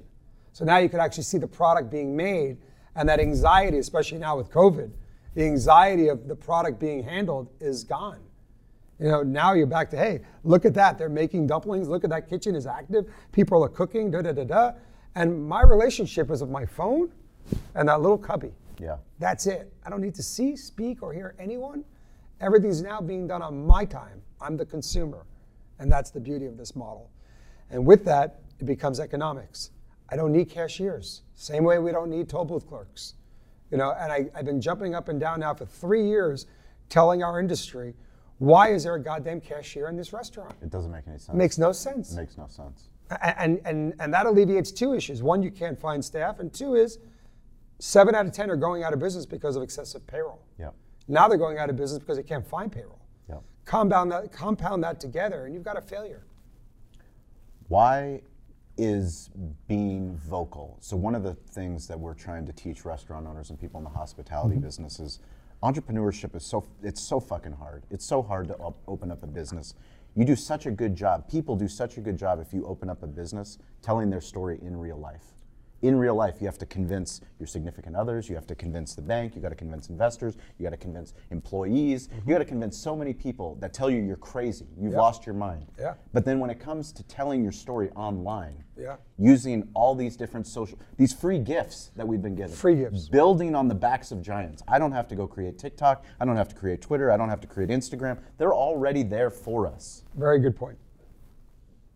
So 0.53 0.65
now 0.65 0.79
you 0.79 0.89
could 0.89 1.01
actually 1.01 1.23
see 1.23 1.39
the 1.39 1.47
product 1.47 1.91
being 1.91 2.17
made 2.17 2.59
and 2.97 3.09
that 3.09 3.21
anxiety, 3.21 3.79
especially 3.79 4.19
now 4.19 4.37
with 4.37 4.51
COVID, 4.51 4.91
the 5.35 5.45
anxiety 5.45 6.09
of 6.09 6.27
the 6.27 6.35
product 6.35 6.81
being 6.81 7.03
handled 7.03 7.49
is 7.61 7.85
gone. 7.85 8.21
You 8.99 9.09
know, 9.09 9.23
now 9.23 9.55
you're 9.55 9.67
back 9.67 9.89
to, 9.91 9.97
hey, 9.97 10.21
look 10.45 10.65
at 10.67 10.75
that. 10.75 10.99
They're 10.99 11.09
making 11.09 11.47
dumplings. 11.47 11.89
Look 11.89 12.05
at 12.05 12.11
that 12.11 12.29
kitchen 12.29 12.55
is 12.55 12.67
active. 12.67 13.07
People 13.33 13.63
are 13.65 13.69
cooking, 13.69 14.11
da 14.11 14.21
da 14.21 14.33
da 14.33 14.45
da. 14.45 14.73
And 15.15 15.49
my 15.49 15.63
relationship 15.63 16.31
is 16.31 16.43
with 16.43 16.51
my 16.51 16.67
phone 16.67 17.11
and 17.75 17.89
that 17.89 18.01
little 18.01 18.19
cubby. 18.19 18.53
Yeah. 18.79 18.97
That's 19.19 19.47
it. 19.47 19.73
I 19.85 19.91
don't 19.91 20.01
need 20.01 20.15
to 20.15 20.23
see, 20.23 20.57
speak, 20.57 21.03
or 21.03 21.13
hear 21.13 21.35
anyone. 21.39 21.85
Everything's 22.41 22.83
now 22.83 23.01
being 23.01 23.27
done 23.27 23.43
on 23.43 23.67
my 23.67 23.85
time. 23.85 24.23
I'm 24.41 24.57
the 24.57 24.65
consumer. 24.65 25.27
And 25.79 25.91
that's 25.91 26.11
the 26.11 26.21
beauty 26.21 26.47
of 26.47 26.57
this 26.57 26.75
model. 26.75 27.11
And 27.71 27.85
with 27.87 28.05
that, 28.05 28.41
it 28.59 28.65
becomes 28.67 29.01
economics. 29.01 29.71
I 30.09 30.17
don't 30.17 30.33
need 30.33 30.49
cashiers. 30.49 31.23
Same 31.35 31.65
way 31.65 31.79
we 31.79 31.93
don't 31.93 32.11
need 32.11 32.29
toll 32.29 32.45
booth 32.45 32.67
clerks. 32.67 33.15
You 33.71 33.79
know, 33.79 33.93
and 33.93 34.13
I, 34.13 34.29
I've 34.35 34.45
been 34.45 34.61
jumping 34.61 34.95
up 34.95 35.09
and 35.09 35.21
down 35.21 35.41
now 35.41 35.55
for 35.55 35.65
three 35.65 36.07
years, 36.07 36.47
telling 36.89 37.23
our 37.23 37.39
industry, 37.39 37.95
why 38.39 38.73
is 38.73 38.85
there 38.85 38.95
a 38.95 39.03
goddamn 39.03 39.41
cashier 39.41 39.89
in 39.89 39.97
this 39.97 40.13
restaurant? 40.13 40.55
It 40.63 40.71
doesn't 40.71 40.91
make 40.91 41.07
any 41.07 41.19
sense. 41.19 41.37
Makes 41.37 41.59
no 41.59 41.73
sense. 41.73 42.13
It 42.13 42.17
makes 42.17 42.39
no 42.39 42.47
sense. 42.49 42.89
And, 43.23 43.61
and, 43.65 43.95
and 44.01 44.13
that 44.15 44.27
alleviates 44.27 44.73
two 44.73 44.95
issues. 44.95 45.23
One, 45.23 45.43
you 45.43 45.51
can't 45.51 45.79
find 45.79 46.05
staff, 46.05 46.41
and 46.41 46.53
two 46.53 46.75
is 46.75 46.99
seven 47.81 48.15
out 48.15 48.27
of 48.27 48.33
10 48.33 48.51
are 48.51 48.57
going 48.57 48.85
out 48.85 48.93
of 48.93 48.99
business 48.99 49.27
because 49.27 49.57
of 49.57 49.63
excessive 49.63 50.07
payroll. 50.07 50.41
Yep. 50.59 50.75
Now 51.09 51.27
they're 51.27 51.39
going 51.39 51.59
out 51.59 51.71
of 51.71 51.77
business 51.77 51.99
because 51.99 52.17
they 52.17 52.23
can't 52.23 52.47
find 52.47 52.71
payroll. 52.71 53.01
Yep. 53.29 53.43
Compound 53.65 54.13
that, 54.13 54.33
compound 54.33 54.85
that 54.85 55.01
together, 55.01 55.47
and 55.47 55.55
you've 55.55 55.65
got 55.65 55.77
a 55.77 55.81
failure. 55.81 56.25
Why 57.69 58.23
is 58.77 59.31
being 59.67 60.17
vocal? 60.17 60.77
So 60.81 60.97
one 60.97 61.15
of 61.15 61.23
the 61.23 61.35
things 61.35 61.87
that 61.89 61.99
we're 61.99 62.15
trying 62.15 62.47
to 62.47 62.53
teach 62.53 62.85
restaurant 62.85 63.27
owners 63.27 63.51
and 63.51 63.59
people 63.59 63.79
in 63.79 63.85
the 63.85 63.91
hospitality 63.91 64.57
mm-hmm. 64.57 64.65
business 64.65 65.01
is 65.01 65.21
entrepreneurship 65.63 66.35
is 66.35 66.45
so 66.45 66.67
it's 66.83 67.03
so 67.03 67.21
fucking 67.21 67.53
hard. 67.53 67.85
It's 67.91 68.05
so 68.05 68.23
hard 68.23 68.49
to 68.49 68.55
op- 68.57 68.83
open 68.87 69.11
up 69.11 69.23
a 69.23 69.27
business. 69.27 69.75
You 70.17 70.25
do 70.25 70.35
such 70.37 70.67
a 70.67 70.71
good 70.71 70.97
job. 70.97 71.29
People 71.31 71.57
do 71.57 71.69
such 71.69 71.97
a 71.97 72.01
good 72.01 72.17
job 72.17 72.41
if 72.41 72.53
you 72.53 72.67
open 72.67 72.91
up 72.91 73.03
a 73.03 73.07
business 73.07 73.59
telling 73.83 74.11
their 74.11 74.21
story 74.21 74.59
in 74.63 74.77
real 74.77 74.99
life. 74.99 75.35
In 75.83 75.97
real 75.97 76.15
life, 76.15 76.37
you 76.41 76.47
have 76.47 76.59
to 76.59 76.67
convince 76.67 77.23
your 77.39 77.47
significant 77.47 77.97
others, 77.97 78.29
you 78.29 78.35
have 78.35 78.47
to 78.49 78.55
convince 78.55 78.95
the 78.95 79.01
bank, 79.01 79.35
you 79.35 79.41
got 79.41 79.49
to 79.49 79.55
convince 79.55 79.89
investors, 79.89 80.37
you 80.59 80.65
got 80.65 80.71
to 80.71 80.77
convince 80.77 81.15
employees, 81.31 82.09
mm-hmm. 82.09 82.29
you 82.29 82.35
got 82.35 82.41
to 82.41 82.45
convince 82.45 82.77
so 82.77 82.95
many 82.95 83.15
people 83.15 83.57
that 83.61 83.73
tell 83.73 83.89
you 83.89 84.03
you're 84.03 84.17
crazy, 84.17 84.67
you've 84.79 84.93
lost 84.93 85.25
your 85.25 85.35
mind. 85.35 85.67
Yeah. 85.79 85.95
But 86.13 86.27
then 86.27 86.39
when 86.39 86.51
it 86.51 86.61
comes 86.61 86.93
to 86.93 87.03
telling 87.05 87.43
your 87.43 87.53
story 87.53 87.91
online, 87.97 88.63
Yeah. 88.77 88.97
using 89.19 89.69
all 89.75 89.95
these 89.95 90.17
different 90.17 90.47
social, 90.47 90.79
these 90.99 91.15
free 91.15 91.39
gifts 91.39 91.91
that 91.97 92.07
we've 92.07 92.23
been 92.23 92.35
getting, 92.35 92.55
Free 92.55 92.77
gifts. 92.77 93.09
building 93.09 93.55
on 93.55 93.69
the 93.69 93.75
backs 93.75 94.13
of 94.13 94.21
giants. 94.21 94.63
I 94.69 94.79
don't 94.79 94.93
have 94.93 95.09
to 95.09 95.15
go 95.15 95.27
create 95.27 95.59
TikTok. 95.59 96.05
I 96.21 96.25
don't 96.27 96.37
have 96.37 96.49
to 96.49 96.55
create 96.55 96.83
Twitter. 96.83 97.11
I 97.11 97.17
don't 97.17 97.31
have 97.31 97.41
to 97.41 97.47
create 97.47 97.71
Instagram. 97.71 98.19
They're 98.37 98.55
already 98.55 99.03
there 99.03 99.31
for 99.31 99.67
us. 99.67 100.05
Very 100.15 100.41
good 100.41 100.57
point. 100.57 100.77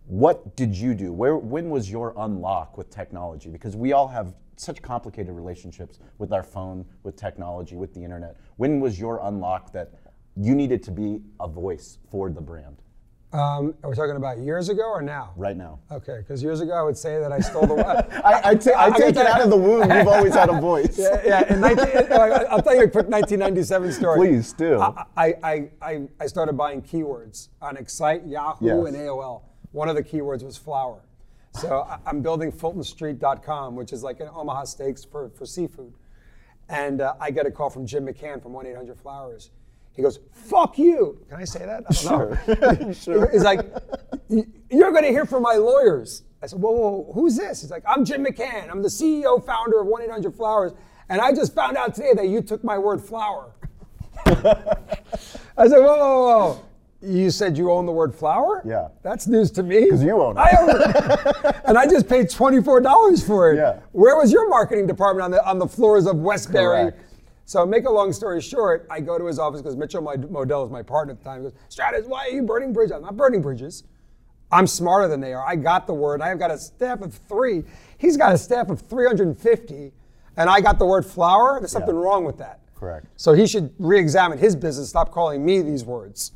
What 0.07 0.55
did 0.57 0.75
you 0.77 0.95
do? 0.95 1.13
Where, 1.13 1.37
when 1.37 1.71
was 1.71 1.91
your 1.91 2.13
unlock 2.19 2.77
with 2.77 2.91
technology? 2.91 3.49
Because 3.49 3.75
we 3.75 3.93
all 3.93 4.07
have 4.09 4.35
such 4.57 4.83
complicated 4.83 5.35
relationships 5.35 5.99
with 6.19 6.33
our 6.33 6.43
phone, 6.43 6.85
with 7.03 7.17
technology, 7.17 7.75
with 7.75 7.95
the 7.95 8.03
internet. 8.05 8.37
When 8.57 8.81
was 8.81 9.01
your 9.01 9.21
unlock 9.23 9.73
that 9.73 9.93
you 10.37 10.55
needed 10.55 10.83
to 10.85 10.91
be 10.91 11.21
a 11.41 11.49
voice 11.49 11.99
for 12.11 12.29
the 12.31 12.41
brand? 12.41 12.77
Um, 13.33 13.75
are 13.83 13.91
we 13.91 13.97
talking 13.97 14.15
about 14.15 14.39
years 14.39 14.69
ago 14.69 14.85
or 14.85 15.03
now? 15.03 15.33
Right 15.37 15.57
now. 15.57 15.81
Okay, 15.91 16.19
because 16.19 16.41
years 16.41 16.61
ago 16.61 16.73
I 16.73 16.83
would 16.83 16.97
say 16.97 17.19
that 17.19 17.33
I 17.33 17.41
stole 17.41 17.67
the. 17.67 17.75
I, 18.25 18.51
I, 18.51 18.55
ta- 18.55 18.71
I 18.79 18.87
I 18.87 18.91
take 18.97 19.17
it 19.17 19.27
out 19.27 19.41
of 19.41 19.51
the 19.51 19.57
womb. 19.57 19.91
You've 19.91 20.07
always 20.07 20.35
had 20.35 20.51
a 20.51 20.61
voice. 20.61 20.97
yeah, 21.01 21.21
yeah. 21.25 21.53
In 21.53 21.61
19, 21.61 21.87
I'll 22.13 22.63
tell 22.63 22.77
you 22.77 22.85
a 22.85 22.89
quick 22.89 23.09
1997 23.09 23.91
story. 23.93 24.19
Please 24.21 24.53
do. 24.53 24.79
I, 24.79 25.35
I, 25.43 25.69
I, 25.83 26.03
I 26.21 26.27
started 26.29 26.53
buying 26.57 26.81
keywords 26.81 27.49
on 27.61 27.77
Excite, 27.77 28.25
Yahoo, 28.25 28.67
Yes. 28.67 28.87
and 28.87 28.97
AOL. 28.97 29.43
One 29.75 29.89
of 29.89 29.97
the 29.97 30.05
keywords 30.05 30.45
was 30.45 30.57
flour. 30.57 31.01
So 31.61 31.85
I'm 32.07 32.23
building 32.23 32.53
FultonStreet.com, 32.53 33.75
which 33.75 33.93
is 33.93 34.05
like 34.05 34.21
an 34.21 34.29
Omaha 34.33 34.65
Steaks 34.67 35.05
for, 35.05 35.31
for 35.31 35.45
seafood. 35.45 35.93
And 36.69 37.01
uh, 37.01 37.15
I 37.21 37.33
get 37.33 37.45
a 37.45 37.51
call 37.51 37.71
from 37.71 37.85
Jim 37.85 38.07
McCann 38.07 38.41
from 38.41 38.53
1 38.53 38.67
800 38.67 38.97
Flowers. 38.97 39.51
He 39.93 40.01
goes, 40.03 40.21
fuck 40.31 40.79
you. 40.79 41.19
Can 41.29 41.41
I 41.41 41.45
say 41.45 41.67
that? 41.67 41.83
I 41.89 41.93
don't 41.93 42.81
know. 42.85 42.93
Sure. 42.93 43.29
He's 43.33 43.43
like, 43.43 43.67
you're 44.29 44.93
going 44.93 45.03
to 45.03 45.11
hear 45.11 45.27
from 45.27 45.43
my 45.43 45.55
lawyers. 45.55 46.23
I 46.41 46.47
said, 46.47 46.61
whoa, 46.61 46.71
whoa, 46.71 46.91
whoa, 46.91 47.13
who's 47.13 47.37
this? 47.37 47.63
He's 47.63 47.73
like, 47.73 47.83
I'm 47.85 48.05
Jim 48.05 48.25
McCann. 48.25 48.71
I'm 48.71 48.81
the 48.81 48.89
CEO, 48.89 49.45
founder 49.45 49.81
of 49.81 49.89
1 49.89 50.03
800 50.03 50.37
Flowers. 50.37 50.73
And 51.09 51.21
I 51.21 51.33
just 51.33 51.53
found 51.53 51.77
out 51.77 51.97
today 51.97 52.13
that 52.15 52.29
you 52.29 52.43
took 52.43 52.63
my 52.63 52.79
word 52.79 53.01
flower. 53.01 53.51
I 54.27 55.67
said, 55.67 55.81
whoa, 55.81 55.99
whoa, 55.99 56.27
whoa. 56.27 56.65
You 57.05 57.31
said 57.31 57.57
you 57.59 57.71
own 57.71 57.87
the 57.87 57.93
word 57.93 58.15
flower? 58.15 58.63
Yeah. 58.65 58.89
That's 59.03 59.27
news 59.27 59.51
to 59.53 59.63
me. 59.63 59.85
Because 59.85 60.03
you 60.03 60.21
own 60.21 60.37
it. 60.37 60.41
I 60.41 60.57
own 60.61 60.71
it. 60.71 61.57
and 61.65 61.77
I 61.79 61.87
just 61.87 62.09
paid 62.09 62.27
$24 62.27 63.27
for 63.27 63.53
it. 63.53 63.57
Yeah. 63.57 63.81
Where 63.93 64.17
was 64.17 64.33
your 64.33 64.49
marketing 64.49 64.87
department 64.87 65.25
on 65.25 65.31
the, 65.31 65.47
on 65.47 65.59
the 65.59 65.67
floors 65.69 66.07
of 66.07 66.17
Westbury? 66.17 66.91
Correct. 66.93 67.01
So 67.47 67.67
make 67.67 67.85
a 67.87 67.91
long 67.91 68.13
story 68.13 68.41
short, 68.41 68.87
I 68.91 69.01
go 69.01 69.19
to 69.19 69.27
his 69.27 69.39
office 69.39 69.61
because 69.61 69.77
Mitchell 69.77 70.03
Modell 70.03 70.65
is 70.65 70.71
my 70.71 70.83
partner 70.83 71.13
at 71.13 71.19
the 71.19 71.25
time. 71.25 71.43
He 71.45 71.51
goes, 71.51 71.53
Stratis, 71.69 72.07
why 72.07 72.27
are 72.27 72.31
you 72.31 72.43
burning 72.43 72.73
bridges? 72.73 72.93
I'm 72.93 73.03
not 73.03 73.17
burning 73.19 73.43
bridges. 73.43 73.85
I'm 74.51 74.67
smarter 74.67 75.09
than 75.09 75.21
they 75.21 75.35
are. 75.35 75.45
I 75.47 75.57
got 75.57 75.87
the 75.87 75.93
word. 75.95 76.23
I've 76.23 76.39
got 76.39 76.51
a 76.51 76.57
staff 76.59 77.03
of 77.03 77.13
three. 77.13 77.65
He's 77.99 78.17
got 78.17 78.33
a 78.33 78.39
staff 78.39 78.71
of 78.71 78.81
350. 78.81 79.93
And 80.37 80.49
I 80.51 80.61
got 80.61 80.79
the 80.79 80.87
word 80.87 81.05
flower. 81.05 81.59
There's 81.61 81.71
something 81.73 81.95
Yeah. 81.95 82.01
wrong 82.03 82.25
with 82.25 82.39
that. 82.39 82.61
Correct. 82.75 83.07
So 83.17 83.35
he 83.35 83.47
should 83.47 83.73
re-examine 83.79 84.39
his 84.39 84.57
business. 84.57 84.89
Stop 84.89 85.11
calling 85.13 85.45
me 85.45 85.61
these 85.63 85.85
words. 85.85 86.33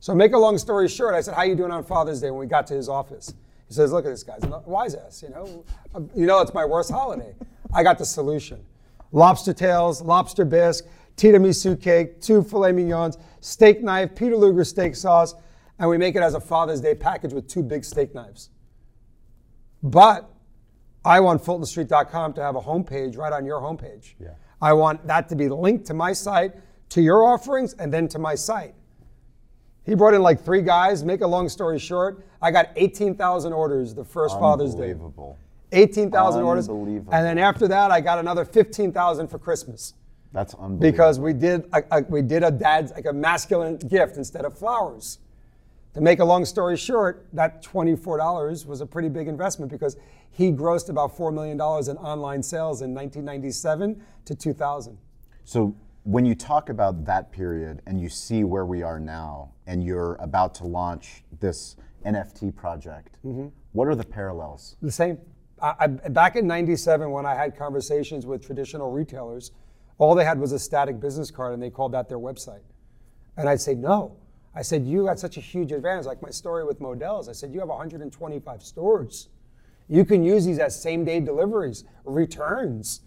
So 0.00 0.14
make 0.14 0.32
a 0.32 0.38
long 0.38 0.58
story 0.58 0.88
short, 0.88 1.14
I 1.14 1.20
said, 1.20 1.34
"How 1.34 1.42
you 1.42 1.54
doing 1.54 1.72
on 1.72 1.82
Father's 1.82 2.20
Day?" 2.20 2.30
When 2.30 2.40
we 2.40 2.46
got 2.46 2.66
to 2.68 2.74
his 2.74 2.88
office, 2.88 3.34
he 3.66 3.74
says, 3.74 3.92
"Look 3.92 4.06
at 4.06 4.10
this 4.10 4.22
guy's 4.22 4.42
wise 4.64 4.94
ass. 4.94 5.22
You 5.22 5.30
know, 5.30 5.64
uh, 5.94 6.00
you 6.14 6.26
know 6.26 6.40
it's 6.40 6.54
my 6.54 6.64
worst 6.64 6.90
holiday." 6.90 7.34
I 7.72 7.82
got 7.82 7.98
the 7.98 8.04
solution: 8.06 8.64
lobster 9.12 9.52
tails, 9.52 10.00
lobster 10.00 10.44
bisque, 10.44 10.86
tiramisu 11.16 11.80
cake, 11.80 12.20
two 12.20 12.42
filet 12.42 12.72
mignons, 12.72 13.18
steak 13.40 13.82
knife, 13.82 14.14
Peter 14.14 14.36
Luger 14.36 14.64
steak 14.64 14.94
sauce, 14.94 15.34
and 15.78 15.90
we 15.90 15.98
make 15.98 16.14
it 16.14 16.22
as 16.22 16.34
a 16.34 16.40
Father's 16.40 16.80
Day 16.80 16.94
package 16.94 17.32
with 17.32 17.48
two 17.48 17.62
big 17.62 17.84
steak 17.84 18.14
knives. 18.14 18.50
But 19.82 20.28
I 21.04 21.20
want 21.20 21.42
FultonStreet.com 21.42 22.34
to 22.34 22.42
have 22.42 22.56
a 22.56 22.60
homepage 22.60 23.16
right 23.16 23.32
on 23.32 23.44
your 23.44 23.60
homepage. 23.60 24.14
Yeah. 24.18 24.34
I 24.60 24.72
want 24.72 25.06
that 25.06 25.28
to 25.28 25.36
be 25.36 25.48
linked 25.48 25.86
to 25.86 25.94
my 25.94 26.12
site, 26.12 26.54
to 26.90 27.00
your 27.00 27.24
offerings, 27.24 27.74
and 27.74 27.92
then 27.92 28.08
to 28.08 28.18
my 28.18 28.34
site. 28.34 28.74
He 29.88 29.94
brought 29.94 30.12
in 30.12 30.22
like 30.22 30.44
three 30.44 30.60
guys. 30.60 31.02
Make 31.02 31.22
a 31.22 31.26
long 31.26 31.48
story 31.48 31.78
short, 31.78 32.22
I 32.42 32.50
got 32.50 32.68
18,000 32.76 33.52
orders 33.54 33.94
the 33.94 34.04
first 34.04 34.38
Father's 34.38 34.74
Day. 34.74 34.90
Unbelievable. 34.90 35.38
18,000 35.72 36.42
orders. 36.42 36.68
Unbelievable. 36.68 37.12
And 37.14 37.24
then 37.24 37.38
after 37.38 37.66
that, 37.68 37.90
I 37.90 38.00
got 38.02 38.18
another 38.18 38.44
15,000 38.44 39.28
for 39.28 39.38
Christmas 39.38 39.94
That's 40.32 40.52
unbelievable. 40.54 40.78
because 40.90 41.18
we 41.18 41.32
did 41.32 41.68
a, 41.72 41.82
a- 41.90 42.02
we 42.08 42.20
did 42.20 42.42
a 42.42 42.50
dad's 42.50 42.92
like 42.92 43.06
a 43.06 43.12
masculine 43.12 43.78
gift 43.78 44.18
instead 44.18 44.44
of 44.44 44.58
flowers. 44.58 45.18
To 45.94 46.02
make 46.02 46.18
a 46.20 46.24
long 46.24 46.44
story 46.44 46.76
short, 46.76 47.26
that 47.32 47.64
$24 47.64 48.66
was 48.66 48.82
a 48.82 48.86
pretty 48.86 49.08
big 49.08 49.26
investment 49.26 49.72
because 49.72 49.96
he 50.30 50.52
grossed 50.52 50.90
about 50.90 51.16
$4 51.16 51.32
million 51.32 51.56
in 51.56 51.96
online 51.96 52.42
sales 52.42 52.82
in 52.82 52.94
1997 52.94 54.00
to 54.26 54.34
2000. 54.34 54.98
So 55.44 55.74
when 56.08 56.24
you 56.24 56.34
talk 56.34 56.70
about 56.70 57.04
that 57.04 57.30
period 57.30 57.82
and 57.86 58.00
you 58.00 58.08
see 58.08 58.42
where 58.42 58.64
we 58.64 58.82
are 58.82 58.98
now 58.98 59.50
and 59.66 59.84
you're 59.84 60.14
about 60.20 60.54
to 60.54 60.66
launch 60.66 61.22
this 61.38 61.76
NFT 62.06 62.56
project, 62.56 63.18
Mm-hmm. 63.26 63.48
what 63.72 63.88
are 63.88 63.94
the 63.94 64.04
parallels? 64.06 64.76
The 64.80 64.90
same. 64.90 65.18
I, 65.60 65.74
I, 65.80 65.86
back 65.86 66.36
in 66.36 66.46
'97, 66.46 67.10
when 67.10 67.26
I 67.26 67.34
had 67.34 67.54
conversations 67.58 68.24
with 68.24 68.42
traditional 68.42 68.90
retailers, 68.90 69.50
all 69.98 70.14
they 70.14 70.24
had 70.24 70.38
was 70.40 70.52
a 70.52 70.58
static 70.58 70.98
business 70.98 71.30
card, 71.30 71.52
and 71.52 71.62
they 71.62 71.68
called 71.68 71.92
that 71.92 72.08
their 72.08 72.18
website. 72.18 72.62
And 73.36 73.46
I'd 73.46 73.60
say 73.60 73.74
no. 73.74 74.16
I 74.54 74.62
said 74.62 74.86
you 74.86 75.04
got 75.04 75.18
such 75.18 75.36
a 75.36 75.40
huge 75.40 75.72
advantage, 75.72 76.06
like 76.06 76.22
my 76.22 76.30
story 76.30 76.64
with 76.64 76.80
Modell's. 76.80 77.28
I 77.28 77.32
said 77.32 77.52
you 77.52 77.60
have 77.60 77.68
125 77.68 78.62
stores. 78.62 79.28
You 79.88 80.06
can 80.06 80.22
use 80.22 80.46
these 80.46 80.58
as 80.58 80.80
same-day 80.80 81.20
deliveries, 81.20 81.84
returns. 82.04 83.02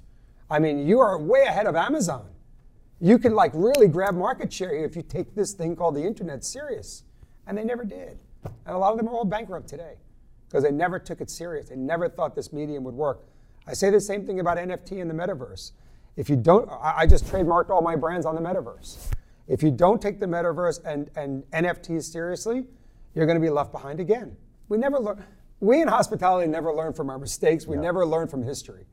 I 0.52 0.60
mean, 0.60 0.86
you 0.86 1.00
are 1.00 1.18
way 1.18 1.44
ahead 1.48 1.66
of 1.66 1.76
Amazon. 1.76 2.28
You 3.04 3.18
can 3.18 3.34
like 3.34 3.52
really 3.56 3.88
grab 3.88 4.14
market 4.14 4.54
share 4.54 4.74
if 4.86 4.96
you 4.96 5.02
take 5.02 5.34
this 5.34 5.54
thing 5.54 5.76
called 5.76 5.96
the 5.96 6.04
internet 6.04 6.44
serious. 6.44 7.04
And 7.48 7.58
they 7.58 7.64
never 7.64 7.84
did. 7.84 8.20
And 8.44 8.76
a 8.76 8.78
lot 8.78 8.92
of 8.92 8.98
them 8.98 9.08
are 9.08 9.12
all 9.12 9.26
bankrupt 9.26 9.68
today 9.68 9.96
because 10.48 10.64
they 10.64 10.72
never 10.72 11.00
took 11.00 11.20
it 11.20 11.30
serious. 11.30 11.70
They 11.70 11.76
never 11.76 12.08
thought 12.08 12.36
this 12.36 12.54
medium 12.54 12.84
would 12.84 12.94
work. 12.94 13.24
I 13.66 13.74
say 13.74 13.90
the 13.90 14.00
same 14.00 14.26
thing 14.26 14.40
about 14.40 14.58
NFT 14.58 15.02
and 15.02 15.10
the 15.10 15.16
metaverse. 15.16 15.72
If 16.16 16.30
you 16.30 16.36
don't, 16.36 16.70
I 16.70 17.08
just 17.08 17.26
trademarked 17.26 17.72
all 17.72 17.82
my 17.82 17.96
brands 17.96 18.26
on 18.26 18.36
the 18.36 18.42
metaverse. 18.42 18.98
If 19.48 19.64
you 19.64 19.72
don't 19.72 20.00
take 20.00 20.20
the 20.20 20.28
metaverse 20.28 20.84
and, 20.86 21.10
and 21.16 21.44
NFTs 21.52 22.04
seriously, 22.04 22.66
you're 23.16 23.26
going 23.26 23.38
to 23.38 23.42
be 23.42 23.50
left 23.50 23.72
behind 23.72 24.00
again. 24.00 24.36
We 24.70 24.78
never 24.78 25.00
learn. 25.00 25.24
We 25.60 25.82
in 25.82 25.88
hospitality 25.88 26.48
never 26.48 26.74
learn 26.74 26.94
from 26.94 27.10
our 27.10 27.18
mistakes. 27.18 27.66
We 27.66 27.78
never 27.78 28.06
learn 28.06 28.28
from 28.28 28.44
history. 28.44 28.86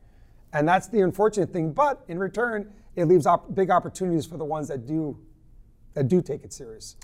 And 0.53 0.67
that's 0.69 0.89
the 0.89 1.01
unfortunate 1.01 1.53
thing. 1.53 1.73
But 1.73 2.05
in 2.09 2.19
return, 2.19 2.73
it 2.97 3.05
leaves 3.05 3.27
op- 3.27 3.55
big 3.55 3.71
opportunities 3.71 4.27
for 4.27 4.37
the 4.37 4.45
ones 4.45 4.69
that 4.69 4.87
do, 4.87 5.19
that 5.95 6.09
do 6.09 6.23
take 6.23 6.45
it 6.45 6.53
serious. 6.53 6.97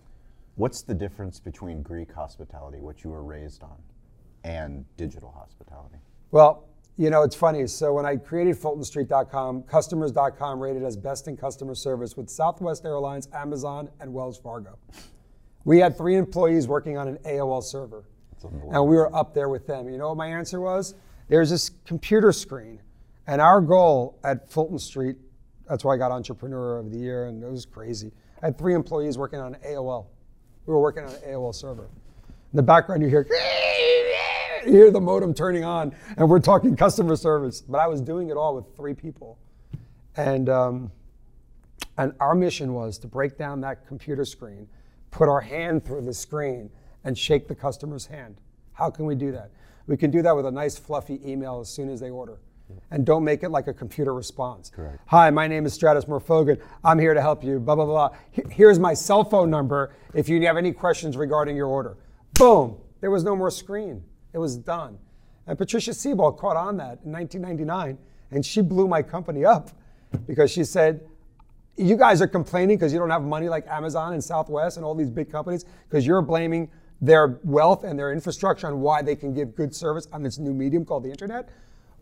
What's 0.57 0.83
the 0.83 0.95
difference 0.95 1.41
between 1.41 1.83
Greek 1.83 2.13
hospitality, 2.13 2.79
which 2.81 3.05
you 3.05 3.11
were 3.11 3.23
raised 3.23 3.63
on, 3.63 3.77
and 4.45 4.85
digital 4.97 5.31
hospitality? 5.31 5.97
Well, 6.31 6.69
you 6.97 7.11
know, 7.11 7.23
it's 7.23 7.35
funny. 7.35 7.67
So 7.67 7.93
when 7.93 8.07
I 8.07 8.17
created 8.17 8.57
FultonStreet.com, 8.57 9.65
Customers.com 9.65 10.61
rated 10.61 10.85
as 10.85 10.97
best 10.97 11.27
in 11.27 11.37
customer 11.37 11.75
service 11.75 12.17
with 12.17 12.31
Southwest 12.31 12.85
Airlines, 12.85 13.29
Amazon, 13.33 13.91
and 14.01 14.13
Wells 14.13 14.39
Fargo. 14.39 14.79
We 15.65 15.79
had 15.79 15.97
three 15.97 16.17
employees 16.17 16.69
working 16.69 16.97
on 16.97 17.09
an 17.09 17.19
AOL 17.25 17.63
server, 17.63 18.05
and 18.71 18.87
we 18.87 18.97
were 18.97 19.15
up 19.15 19.35
there 19.35 19.49
with 19.49 19.67
them. 19.67 19.89
You 19.89 19.99
know 19.99 20.09
what 20.09 20.19
my 20.19 20.29
answer 20.29 20.61
was? 20.61 20.95
There's 21.29 21.51
this 21.51 21.71
computer 21.87 22.31
screen, 22.33 22.81
and 23.27 23.41
our 23.41 23.61
goal 23.61 24.19
at 24.25 24.51
Fulton 24.51 24.79
Street 24.79 25.17
That's 25.69 25.85
why 25.85 25.95
I 25.95 25.97
got 25.97 26.13
Entrepreneur 26.13 26.79
of 26.79 26.91
the 26.91 26.99
Year, 26.99 27.27
and 27.27 27.43
it 27.43 27.51
was 27.51 27.65
crazy. 27.65 28.13
I 28.43 28.47
had 28.47 28.59
three 28.59 28.75
employees 28.75 29.17
working 29.17 29.41
on 29.41 29.55
AOL. 29.67 30.07
We 30.67 30.75
were 30.75 30.81
working 30.81 31.05
on 31.05 31.11
an 31.11 31.21
AOL 31.27 31.55
server. 31.55 31.85
In 31.85 32.57
the 32.57 32.63
background, 32.63 33.03
you 33.03 33.09
hear, 33.09 33.27
you 34.67 34.73
hear 34.73 34.91
the 34.91 35.01
modem 35.01 35.33
turning 35.33 35.65
on, 35.65 35.95
and 36.19 36.29
we're 36.29 36.41
talking 36.41 36.77
customer 36.77 37.17
service. 37.17 37.63
But 37.63 37.79
I 37.79 37.87
was 37.87 38.03
doing 38.03 38.29
it 38.29 38.37
all 38.37 38.55
with 38.55 38.77
three 38.77 38.93
people. 38.93 39.39
And, 40.17 40.51
um, 40.51 40.93
and 41.97 42.13
our 42.21 42.35
mission 42.35 42.75
was 42.75 42.99
to 42.99 43.07
break 43.07 43.39
down 43.39 43.63
that 43.63 43.87
computer 43.87 44.27
screen, 44.27 44.69
put 45.11 45.29
our 45.29 45.41
hand 45.41 45.85
through 45.85 46.03
the 46.03 46.15
screen, 46.15 46.71
and 47.05 47.17
shake 47.17 47.49
the 47.49 47.55
customer's 47.55 48.07
hand. 48.07 48.37
How 48.75 48.91
can 48.91 49.07
we 49.07 49.15
do 49.15 49.33
that? 49.33 49.51
We 49.87 49.97
can 49.97 50.11
do 50.11 50.21
that 50.23 50.37
with 50.37 50.47
a 50.47 50.51
nice 50.51 50.77
fluffy 50.79 51.21
email 51.27 51.61
as 51.61 51.69
soon 51.69 51.89
as 51.89 52.01
they 52.01 52.11
order. 52.11 52.39
And 52.91 53.05
don't 53.05 53.25
make 53.25 53.43
it 53.43 53.51
like 53.51 53.67
a 53.67 53.75
computer 53.75 54.15
response. 54.15 54.71
Correct. 54.71 54.99
Hi, 55.07 55.31
my 55.31 55.47
name 55.47 55.67
is 55.67 55.79
Stratis 55.79 56.07
Morfogen. 56.07 56.61
I'm 56.83 56.99
here 56.99 57.15
to 57.15 57.21
help 57.21 57.45
you. 57.45 57.59
Blah 57.59 57.77
blah 57.77 57.87
blah. 57.87 58.11
Here's 58.51 58.79
my 58.79 58.95
cell 58.95 59.25
phone 59.25 59.51
number 59.51 59.95
if 60.15 60.29
you 60.29 60.41
have 60.47 60.57
any 60.57 60.73
questions 60.73 61.17
regarding 61.17 61.57
your 61.57 61.67
order. 61.67 61.97
Boom. 62.35 62.77
There 63.01 63.11
was 63.11 63.25
no 63.25 63.37
more 63.37 63.51
screen. 63.51 64.03
It 64.33 64.39
was 64.39 64.57
done. 64.57 64.99
And 65.47 65.59
Patricia 65.59 65.91
Seybold 65.91 66.39
caught 66.39 66.57
on 66.57 66.77
that 66.79 67.01
in 67.05 67.13
1999, 67.13 67.99
and 68.31 68.45
she 68.45 68.63
blew 68.63 68.89
my 68.89 69.03
company 69.03 69.45
up 69.45 69.71
because 70.27 70.51
she 70.51 70.65
said, 70.65 71.07
"You 71.77 71.97
guys 71.97 72.23
are 72.23 72.27
complaining 72.27 72.77
because 72.77 72.93
you 72.93 72.99
don't 72.99 73.11
have 73.11 73.23
money 73.23 73.49
like 73.49 73.67
Amazon 73.67 74.15
and 74.15 74.25
Southwest 74.25 74.77
and 74.77 74.87
all 74.87 74.95
these 74.95 75.11
big 75.11 75.31
companies 75.31 75.65
because 75.89 76.07
you're 76.07 76.23
blaming." 76.23 76.71
their 77.01 77.41
wealth 77.45 77.85
and 77.85 77.99
their 77.99 78.13
infrastructure 78.13 78.67
on 78.67 78.81
why 78.81 79.03
they 79.03 79.17
can 79.17 79.35
give 79.35 79.55
good 79.55 79.75
service 79.75 80.09
on 80.13 80.23
this 80.23 80.39
new 80.39 80.53
medium 80.53 80.85
called 80.85 81.03
the 81.03 81.11
internet. 81.11 81.49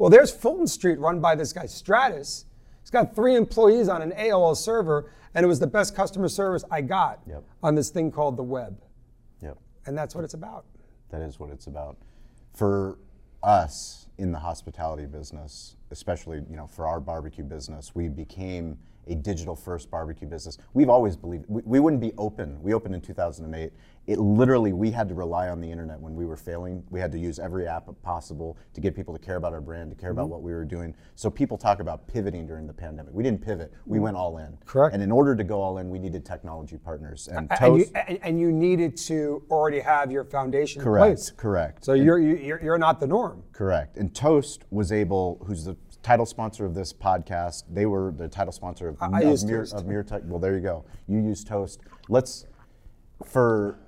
Well, 0.02 0.10
there's 0.10 0.32
Fulton 0.32 0.66
Street 0.66 0.98
run 0.98 1.20
by 1.20 1.36
this 1.36 1.52
guy, 1.52 1.62
Stratis. 1.62 2.46
He's 2.80 2.90
got 2.90 3.14
three 3.14 3.36
employees 3.36 3.88
on 3.88 4.02
an 4.02 4.10
AOL 4.18 4.56
server, 4.56 5.12
and 5.32 5.44
it 5.44 5.46
was 5.46 5.60
the 5.60 5.68
best 5.68 5.94
customer 5.94 6.26
service 6.28 6.64
I 6.72 6.80
got 6.80 7.20
Yep. 7.24 7.44
on 7.62 7.76
this 7.76 7.90
thing 7.90 8.10
called 8.10 8.36
the 8.36 8.42
web. 8.42 8.82
Yep. 9.42 9.58
And 9.86 9.96
that's 9.96 10.16
what 10.16 10.24
it's 10.24 10.34
about. 10.34 10.64
That 11.10 11.22
is 11.22 11.38
what 11.38 11.50
it's 11.50 11.68
about. 11.68 11.98
For 12.52 12.98
us 13.44 14.08
in 14.18 14.32
the 14.32 14.40
hospitality 14.40 15.06
business, 15.06 15.76
especially 15.92 16.42
you 16.50 16.56
know 16.56 16.66
for 16.66 16.88
our 16.88 16.98
barbecue 16.98 17.44
business, 17.44 17.94
we 17.94 18.08
became 18.08 18.78
a 19.06 19.14
digital 19.14 19.56
first 19.56 19.90
barbecue 19.90 20.26
business. 20.26 20.58
We've 20.74 20.88
always 20.88 21.16
believed 21.16 21.44
we, 21.48 21.62
we 21.64 21.80
wouldn't 21.80 22.00
be 22.00 22.12
open. 22.18 22.60
We 22.62 22.74
opened 22.74 22.94
in 22.94 23.00
2008. 23.00 23.72
It 24.06 24.18
literally 24.18 24.72
we 24.72 24.90
had 24.90 25.08
to 25.08 25.14
rely 25.14 25.48
on 25.48 25.60
the 25.60 25.70
internet 25.70 26.00
when 26.00 26.14
we 26.14 26.26
were 26.26 26.36
failing. 26.36 26.82
We 26.90 26.98
had 26.98 27.12
to 27.12 27.18
use 27.18 27.38
every 27.38 27.68
app 27.68 27.88
possible 28.02 28.58
to 28.74 28.80
get 28.80 28.96
people 28.96 29.16
to 29.16 29.20
care 29.20 29.36
about 29.36 29.52
our 29.52 29.60
brand, 29.60 29.90
to 29.90 29.96
care 29.96 30.10
about 30.10 30.24
mm-hmm. 30.24 30.32
what 30.32 30.42
we 30.42 30.52
were 30.52 30.64
doing. 30.64 30.94
So 31.14 31.30
people 31.30 31.56
talk 31.56 31.78
about 31.78 32.08
pivoting 32.08 32.46
during 32.46 32.66
the 32.66 32.72
pandemic. 32.72 33.14
We 33.14 33.22
didn't 33.22 33.44
pivot. 33.44 33.72
We 33.86 33.96
mm-hmm. 33.96 34.04
went 34.04 34.16
all 34.16 34.38
in. 34.38 34.58
Correct. 34.66 34.94
And 34.94 35.02
in 35.02 35.12
order 35.12 35.36
to 35.36 35.44
go 35.44 35.60
all 35.60 35.78
in, 35.78 35.88
we 35.88 35.98
needed 35.98 36.24
technology 36.24 36.76
partners. 36.76 37.28
And 37.28 37.42
And 37.60 37.78
you, 37.78 37.84
Toast, 37.84 37.92
and, 37.94 38.18
and 38.22 38.40
you 38.40 38.50
needed 38.50 38.96
to 38.98 39.42
already 39.50 39.80
have 39.80 40.10
your 40.10 40.24
foundation 40.24 40.80
in 40.80 40.84
correct, 40.84 41.06
place. 41.06 41.30
correct. 41.30 41.84
So 41.84 41.92
you're, 41.92 42.18
you're, 42.18 42.62
you're 42.62 42.78
not 42.78 42.98
the 42.98 43.06
norm. 43.06 43.44
Correct. 43.52 43.96
And 43.96 44.14
Toast 44.14 44.64
was 44.70 44.90
able, 44.90 45.42
who's 45.46 45.64
the 45.64 45.76
title 46.02 46.26
sponsor 46.26 46.64
of 46.64 46.74
this 46.74 46.92
podcast, 46.92 47.64
they 47.72 47.86
were 47.86 48.12
the 48.16 48.28
title 48.28 48.52
sponsor 48.52 48.88
of, 48.88 48.96
I 49.00 49.22
of, 49.22 49.44
Mir- 49.44 49.62
of 49.62 49.84
MURTEC. 49.86 50.24
Well, 50.24 50.38
there 50.40 50.54
you 50.54 50.60
go. 50.60 50.84
You 51.08 51.18
use 51.18 51.44
Toast. 51.44 51.80
Let's, 52.08 52.46
for 53.24 53.78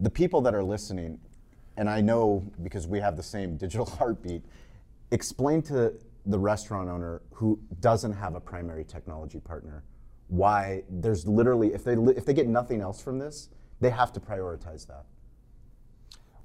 the 0.00 0.10
people 0.10 0.40
that 0.42 0.54
are 0.54 0.62
listening, 0.62 1.18
and 1.76 1.88
I 1.88 2.00
know 2.00 2.44
because 2.62 2.86
we 2.86 3.00
have 3.00 3.16
the 3.16 3.22
same 3.22 3.56
digital 3.56 3.86
heartbeat, 3.98 4.42
explain 5.10 5.62
to 5.62 5.94
the 6.26 6.38
restaurant 6.38 6.88
owner 6.88 7.22
who 7.32 7.58
doesn't 7.80 8.12
have 8.12 8.34
a 8.34 8.40
primary 8.40 8.84
technology 8.84 9.40
partner 9.40 9.84
why 10.28 10.82
there's 10.88 11.26
literally 11.28 11.74
if 11.74 11.84
they 11.84 11.92
if 12.16 12.24
they 12.24 12.32
get 12.32 12.46
nothing 12.48 12.80
else 12.80 13.00
from 13.02 13.18
this, 13.18 13.50
they 13.80 13.90
have 13.90 14.10
to 14.10 14.20
prioritize 14.20 14.86
that. 14.86 15.04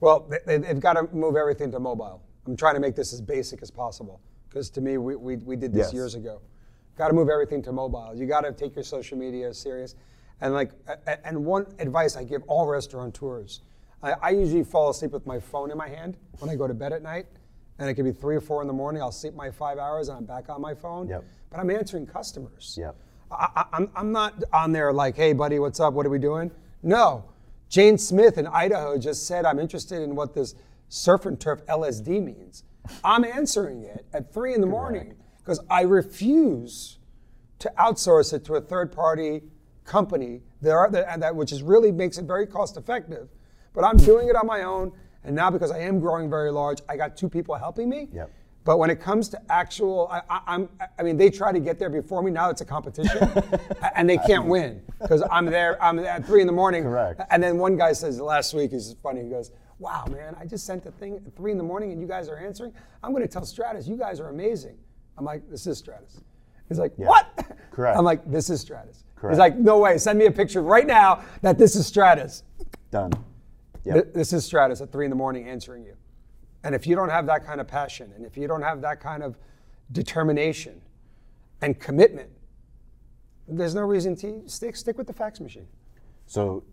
Well, 0.01 0.27
they- 0.29 0.39
they, 0.45 0.58
they've 0.58 0.79
got 0.79 0.93
to 0.93 1.08
move 1.15 1.36
everything 1.38 1.71
to 1.71 1.79
mobile. 1.79 2.21
I'm 2.45 2.58
trying 2.58 2.73
to 2.75 2.79
make 2.82 2.95
this 2.95 3.13
as 3.13 3.21
basic 3.21 3.62
as 3.62 3.71
possible 3.71 4.19
because 4.49 4.69
to 4.71 4.81
me, 4.81 4.97
we, 4.97 5.15
we, 5.15 5.35
we 5.38 5.55
did 5.55 5.71
this 5.73 5.88
Yes. 5.88 5.93
years 5.93 6.15
ago. 6.15 6.41
Got 6.97 7.09
to 7.09 7.13
move 7.13 7.29
everything 7.29 7.62
to 7.63 7.71
mobile. 7.71 8.12
You 8.15 8.25
got 8.25 8.41
to 8.41 8.51
take 8.51 8.75
your 8.75 8.83
social 8.83 9.17
media 9.17 9.53
serious. 9.53 9.95
And 10.41 10.53
like, 10.53 10.71
and 11.23 11.45
one 11.45 11.67
advice 11.79 12.15
I 12.17 12.23
give 12.23 12.43
all 12.47 12.67
restaurateurs, 12.67 13.62
I, 14.01 14.13
I 14.21 14.29
usually 14.31 14.63
fall 14.63 14.89
asleep 14.89 15.12
with 15.12 15.25
my 15.25 15.39
phone 15.39 15.71
in 15.71 15.77
my 15.77 15.88
hand 15.89 16.17
when 16.39 16.49
I 16.49 16.55
go 16.55 16.67
to 16.67 16.73
bed 16.73 16.93
at 16.93 17.01
night, 17.01 17.25
and 17.77 17.89
it 17.89 17.93
could 17.95 18.05
be 18.05 18.12
three 18.12 18.35
or 18.35 18.41
four 18.41 18.62
in 18.62 18.67
the 18.67 18.73
morning. 18.73 19.01
I'll 19.01 19.12
sleep 19.12 19.33
my 19.35 19.51
five 19.51 19.77
hours, 19.77 20.09
and 20.09 20.17
I'm 20.17 20.25
back 20.25 20.49
on 20.49 20.62
my 20.62 20.73
phone. 20.73 21.07
Yep. 21.07 21.23
But 21.49 21.59
I'm 21.59 21.69
answering 21.69 22.05
customers. 22.05 22.75
Yep. 22.79 22.95
I, 23.31 23.47
I, 23.55 23.65
I'm, 23.73 23.89
I'm 23.95 24.12
not 24.12 24.43
on 24.53 24.71
there 24.71 24.91
like, 24.93 25.15
hey, 25.15 25.33
buddy, 25.33 25.59
what's 25.59 25.79
up? 25.79 25.93
What 25.93 26.05
are 26.05 26.09
we 26.09 26.19
doing? 26.19 26.51
No. 26.83 27.25
Jane 27.69 27.97
Smith 27.97 28.38
in 28.38 28.47
Idaho 28.47 28.97
just 28.97 29.27
said, 29.27 29.45
I'm 29.45 29.59
interested 29.59 30.01
in 30.01 30.15
what 30.15 30.33
this 30.33 30.55
surf 30.88 31.25
and 31.25 31.39
turf 31.39 31.63
LSD 31.67 32.23
means. 32.23 32.63
I'm 33.03 33.23
answering 33.23 33.83
it 33.83 34.05
at 34.13 34.33
three 34.33 34.53
in 34.53 34.61
the 34.61 34.67
morning 34.67 35.15
because 35.37 35.59
I 35.69 35.81
refuse 35.81 36.99
to 37.59 37.71
outsource 37.77 38.33
it 38.33 38.45
to 38.45 38.55
a 38.55 38.61
third 38.61 38.91
party 38.91 39.41
company 39.85 40.41
that, 40.61 40.71
are, 40.71 40.89
that, 40.91 41.19
that 41.19 41.35
which 41.35 41.51
is 41.51 41.61
really 41.61 41.91
makes 41.91 42.17
it 42.17 42.25
very 42.25 42.47
cost 42.47 42.77
effective. 42.77 43.27
But 43.73 43.83
I'm 43.83 43.97
doing 43.97 44.29
it 44.29 44.35
on 44.35 44.47
my 44.47 44.63
own. 44.63 44.91
And 45.23 45.35
now 45.35 45.49
because 45.49 45.71
I 45.71 45.79
am 45.79 45.99
growing 45.99 46.29
very 46.29 46.51
large, 46.51 46.79
I 46.87 46.95
got 46.95 47.17
two 47.17 47.29
people 47.29 47.55
helping 47.55 47.89
me. 47.89 48.07
Yep. 48.13 48.31
But 48.65 48.77
when 48.77 48.89
it 48.89 49.01
comes 49.01 49.29
to 49.29 49.41
actual, 49.51 50.07
I, 50.11 50.21
I, 50.29 50.41
I'm, 50.47 50.69
I 50.97 51.03
mean, 51.03 51.17
they 51.17 51.29
try 51.29 51.51
to 51.51 51.59
get 51.59 51.79
there 51.79 51.89
before 51.89 52.21
me. 52.21 52.29
Now 52.29 52.49
it's 52.49 52.61
a 52.61 52.65
competition, 52.65 53.27
and 53.95 54.07
they 54.07 54.17
can't 54.17 54.45
win 54.45 54.81
because 55.01 55.23
I'm 55.31 55.45
there. 55.45 55.81
I'm 55.81 55.97
at 55.99 56.25
three 56.25 56.41
in 56.41 56.47
the 56.47 56.53
morning. 56.53 56.83
Correct. 56.83 57.21
And 57.31 57.41
then 57.41 57.57
one 57.57 57.77
guy 57.77 57.93
says 57.93 58.19
last 58.19 58.53
week, 58.53 58.71
he's 58.71 58.93
funny. 59.01 59.23
He 59.23 59.29
goes, 59.29 59.51
"Wow, 59.79 60.05
man, 60.09 60.35
I 60.39 60.45
just 60.45 60.65
sent 60.65 60.85
a 60.85 60.91
thing 60.91 61.15
at 61.15 61.35
three 61.35 61.51
in 61.51 61.57
the 61.57 61.63
morning, 61.63 61.91
and 61.91 61.99
you 62.01 62.07
guys 62.07 62.29
are 62.29 62.37
answering. 62.37 62.73
I'm 63.03 63.11
going 63.11 63.23
to 63.23 63.27
tell 63.29 63.41
Stratis, 63.41 63.87
you 63.87 63.97
guys 63.97 64.19
are 64.19 64.29
amazing." 64.29 64.77
I'm 65.17 65.25
like, 65.25 65.49
"This 65.49 65.65
is 65.67 65.81
Stratis." 65.81 66.21
He's 66.67 66.79
like, 66.79 66.93
"What?" 66.97 67.27
Correct. 67.71 67.97
I'm 67.97 68.05
like, 68.05 68.29
"This 68.29 68.49
is 68.49 68.63
Stratis." 68.63 69.03
Correct. 69.15 69.33
He's 69.33 69.39
like, 69.39 69.57
"No 69.57 69.79
way! 69.79 69.97
Send 69.97 70.19
me 70.19 70.25
a 70.27 70.31
picture 70.31 70.61
right 70.61 70.85
now 70.87 71.23
that 71.41 71.57
this 71.57 71.75
is 71.75 71.89
Stratis." 71.91 72.43
Done. 72.91 73.11
Yep. 73.85 73.93
Th- 73.95 74.13
This 74.13 74.33
is 74.33 74.49
Stratis 74.49 74.81
at 74.81 74.91
three 74.91 75.05
in 75.05 75.09
the 75.09 75.15
morning 75.15 75.47
answering 75.47 75.83
you. 75.83 75.95
And 76.63 76.75
if 76.75 76.85
you 76.85 76.95
don't 76.95 77.09
have 77.09 77.25
that 77.27 77.45
kind 77.45 77.61
of 77.61 77.67
passion, 77.67 78.11
and 78.15 78.25
if 78.25 78.35
you 78.37 78.47
don't 78.47 78.61
have 78.61 78.81
that 78.81 78.99
kind 78.99 79.23
of 79.23 79.37
determination 79.93 80.81
and 81.61 81.79
commitment, 81.79 82.29
there's 83.47 83.73
no 83.75 83.81
reason 83.81 84.15
to 84.17 84.43
stick 84.47 84.75
stick 84.75 84.97
with 84.97 85.07
the 85.07 85.13
fax 85.13 85.39
machine. 85.39 85.67
So 86.27 86.63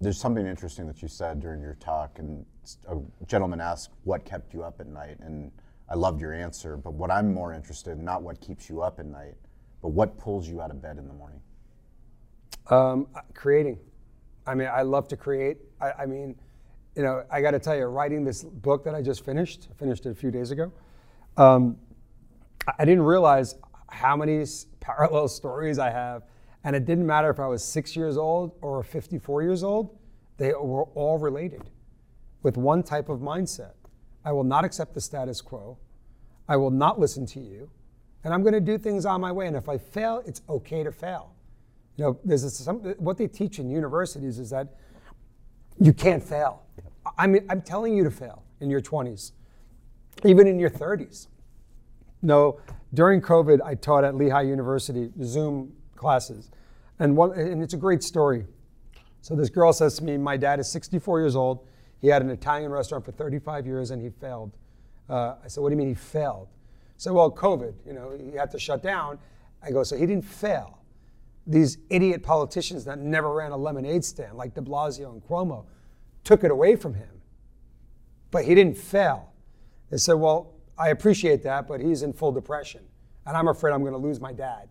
there's 0.00 0.18
something 0.18 0.46
interesting 0.46 0.86
that 0.86 1.02
you 1.02 1.08
said 1.08 1.40
during 1.40 1.60
your 1.60 1.74
talk, 1.74 2.18
and 2.18 2.44
a 2.88 2.96
gentleman 3.26 3.60
asked 3.60 3.90
what 4.04 4.24
kept 4.24 4.52
you 4.52 4.62
up 4.62 4.80
at 4.80 4.86
night, 4.86 5.16
and 5.20 5.50
I 5.88 5.94
loved 5.94 6.20
your 6.20 6.34
answer. 6.34 6.76
But 6.76 6.94
what 6.94 7.10
I'm 7.10 7.32
more 7.32 7.52
interested 7.52 7.98
in, 7.98 8.04
not 8.04 8.22
what 8.22 8.40
keeps 8.40 8.68
you 8.68 8.82
up 8.82 8.98
at 8.98 9.06
night, 9.06 9.34
but 9.80 9.88
what 9.88 10.18
pulls 10.18 10.48
you 10.48 10.60
out 10.60 10.70
of 10.70 10.82
bed 10.82 10.98
in 10.98 11.06
the 11.06 11.14
morning. 11.14 11.40
Um, 12.68 13.06
creating. 13.34 13.78
I 14.46 14.54
mean, 14.54 14.68
I 14.72 14.82
love 14.82 15.08
to 15.08 15.16
create. 15.16 15.58
I, 15.80 15.92
I 16.02 16.06
mean, 16.06 16.36
you 16.94 17.02
know, 17.02 17.24
I 17.30 17.40
got 17.40 17.52
to 17.52 17.58
tell 17.58 17.76
you, 17.76 17.84
writing 17.84 18.24
this 18.24 18.42
book 18.42 18.84
that 18.84 18.94
I 18.94 19.02
just 19.02 19.24
finished, 19.24 19.68
I 19.70 19.74
finished 19.78 20.06
it 20.06 20.10
a 20.10 20.14
few 20.14 20.30
days 20.30 20.50
ago. 20.50 20.72
Um, 21.36 21.76
I 22.78 22.84
didn't 22.84 23.04
realize 23.04 23.54
how 23.88 24.16
many 24.16 24.44
parallel 24.80 25.28
stories 25.28 25.78
I 25.78 25.90
have, 25.90 26.22
and 26.66 26.74
it 26.74 26.84
didn't 26.84 27.06
matter 27.06 27.30
if 27.30 27.38
I 27.38 27.46
was 27.46 27.64
six 27.64 27.94
years 27.94 28.16
old 28.16 28.50
or 28.60 28.82
54 28.82 29.42
years 29.44 29.62
old. 29.62 29.96
They 30.36 30.52
were 30.52 30.82
all 30.96 31.16
related, 31.16 31.70
with 32.42 32.56
one 32.56 32.82
type 32.82 33.08
of 33.08 33.20
mindset. 33.20 33.74
I 34.24 34.32
will 34.32 34.44
not 34.44 34.64
accept 34.64 34.92
the 34.92 35.00
status 35.00 35.40
quo. 35.40 35.78
I 36.48 36.56
will 36.56 36.72
not 36.72 36.98
listen 36.98 37.24
to 37.26 37.40
you, 37.40 37.70
and 38.24 38.34
I'm 38.34 38.42
going 38.42 38.52
to 38.52 38.60
do 38.60 38.78
things 38.78 39.06
on 39.06 39.20
my 39.20 39.30
way. 39.30 39.46
And 39.46 39.56
if 39.56 39.68
I 39.68 39.78
fail, 39.78 40.24
it's 40.26 40.42
okay 40.48 40.82
to 40.82 40.90
fail. 40.90 41.36
You 41.96 42.04
know, 42.04 42.20
there's 42.24 42.42
a, 42.42 42.50
some, 42.50 42.78
what 42.98 43.16
they 43.16 43.28
teach 43.28 43.60
in 43.60 43.70
universities 43.70 44.40
is 44.40 44.50
that 44.50 44.74
you 45.80 45.92
can't 45.92 46.22
fail. 46.22 46.64
I 47.16 47.28
mean, 47.28 47.46
I'm 47.48 47.62
telling 47.62 47.96
you 47.96 48.02
to 48.02 48.10
fail 48.10 48.42
in 48.60 48.70
your 48.70 48.80
20s, 48.80 49.30
even 50.24 50.48
in 50.48 50.58
your 50.58 50.70
30s. 50.70 51.28
No, 52.22 52.58
during 52.92 53.20
COVID, 53.20 53.60
I 53.64 53.76
taught 53.76 54.02
at 54.02 54.16
Lehigh 54.16 54.42
University 54.42 55.10
Zoom 55.22 55.72
classes, 55.96 56.50
and 56.98 57.16
one, 57.16 57.32
and 57.32 57.62
it's 57.62 57.74
a 57.74 57.78
great 57.78 58.02
story. 58.02 58.46
So 59.20 59.34
this 59.34 59.50
girl 59.50 59.72
says 59.72 59.96
to 59.96 60.04
me, 60.04 60.16
"My 60.16 60.36
dad 60.36 60.60
is 60.60 60.68
64 60.68 61.20
years 61.20 61.36
old. 61.36 61.66
He 61.98 62.08
had 62.08 62.22
an 62.22 62.30
Italian 62.30 62.70
restaurant 62.70 63.04
for 63.04 63.12
35 63.12 63.66
years, 63.66 63.90
and 63.90 64.00
he 64.00 64.10
failed." 64.10 64.56
Uh, 65.08 65.36
I 65.42 65.48
said, 65.48 65.62
"What 65.62 65.70
do 65.70 65.74
you 65.74 65.78
mean 65.78 65.88
he 65.88 65.94
failed?" 65.94 66.48
So, 66.96 67.12
well, 67.12 67.30
COVID. 67.30 67.74
You 67.86 67.92
know, 67.92 68.16
he 68.18 68.36
had 68.36 68.50
to 68.52 68.58
shut 68.58 68.82
down. 68.82 69.18
I 69.62 69.70
go, 69.70 69.82
"So 69.82 69.96
he 69.96 70.06
didn't 70.06 70.24
fail." 70.24 70.78
These 71.46 71.78
idiot 71.90 72.22
politicians 72.22 72.84
that 72.86 72.98
never 72.98 73.32
ran 73.32 73.52
a 73.52 73.56
lemonade 73.56 74.04
stand, 74.04 74.36
like 74.36 74.54
De 74.54 74.60
Blasio 74.60 75.12
and 75.12 75.22
Cuomo, 75.24 75.64
took 76.24 76.42
it 76.42 76.50
away 76.50 76.74
from 76.74 76.94
him. 76.94 77.22
But 78.32 78.44
he 78.44 78.54
didn't 78.54 78.76
fail. 78.76 79.32
They 79.90 79.96
said, 79.96 80.14
Well, 80.14 80.52
I 80.78 80.88
appreciate 80.88 81.42
that, 81.44 81.66
but 81.66 81.80
he's 81.80 82.02
in 82.02 82.12
full 82.12 82.32
depression. 82.32 82.82
And 83.24 83.36
I'm 83.36 83.48
afraid 83.48 83.72
I'm 83.72 83.80
going 83.80 83.92
to 83.92 83.98
lose 83.98 84.20
my 84.20 84.32
dad. 84.32 84.68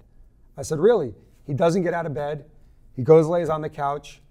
I 0.58 0.62
said, 0.62 0.80
Really? 0.80 1.14
He 1.46 1.54
doesn't 1.54 1.84
get 1.84 1.94
out 1.94 2.06
of 2.06 2.14
bed. 2.14 2.46
He 2.96 3.04
goes, 3.04 3.28
lays 3.28 3.50
on 3.50 3.62
the 3.62 3.70
couch. 3.70 4.22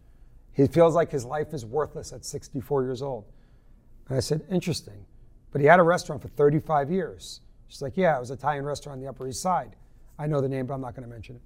He 0.53 0.67
feels 0.67 0.95
like 0.95 1.11
his 1.11 1.25
life 1.25 1.53
is 1.53 1.65
worthless 1.65 2.13
at 2.13 2.25
64 2.25 2.83
years 2.83 3.03
old. 3.03 3.25
And 4.09 4.17
I 4.17 4.21
said, 4.21 4.43
Interesting. 4.51 5.05
But 5.53 5.61
he 5.61 5.67
had 5.67 5.79
a 5.79 5.85
restaurant 5.85 6.23
for 6.23 6.29
35 6.29 6.91
years. 6.91 7.41
She's 7.69 7.83
like, 7.83 7.97
Yeah, 7.97 8.17
it 8.17 8.21
was 8.21 8.31
an 8.31 8.39
Italian 8.39 8.65
restaurant 8.65 8.99
on 8.99 9.03
the 9.03 9.09
Upper 9.09 9.29
East 9.29 9.43
Side. 9.43 9.77
I 10.19 10.27
know 10.27 10.41
the 10.41 10.49
name, 10.49 10.67
but 10.67 10.75
I'm 10.75 10.81
not 10.81 10.95
going 10.95 11.09
to 11.09 11.13
mention 11.13 11.37
it. 11.37 11.43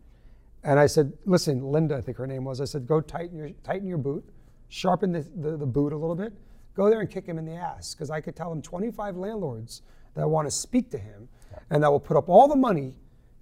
And 0.65 0.79
I 0.79 0.87
said, 0.87 1.13
Listen, 1.25 1.63
Linda, 1.63 1.97
I 1.97 2.01
think 2.01 2.17
her 2.17 2.27
name 2.27 2.45
was. 2.45 2.61
I 2.61 2.65
said, 2.65 2.87
Go 2.87 3.01
tighten 3.01 3.37
your, 3.37 3.51
tighten 3.65 3.87
your 3.87 3.99
boot, 3.99 4.29
sharpen 4.69 5.13
the, 5.13 5.21
the, 5.37 5.57
the 5.57 5.67
boot 5.67 5.93
a 5.93 5.97
little 5.97 6.17
bit, 6.17 6.33
go 6.75 6.91
there 6.91 7.01
and 7.01 7.11
kick 7.11 7.27
him 7.27 7.39
in 7.39 7.45
the 7.45 7.55
ass. 7.55 7.95
Because 7.95 8.11
I 8.11 8.21
could 8.21 8.37
tell 8.37 8.53
him 8.53 8.63
25 8.63 9.17
landlords 9.17 9.83
that 10.15 10.29
want 10.29 10.47
to 10.47 10.51
speak 10.51 10.91
to 10.91 10.99
him 10.99 11.29
and 11.71 11.83
that 11.83 11.91
will 11.91 12.01
put 12.01 12.17
up 12.17 12.29
all 12.29 12.49
the 12.49 12.57
money 12.57 12.95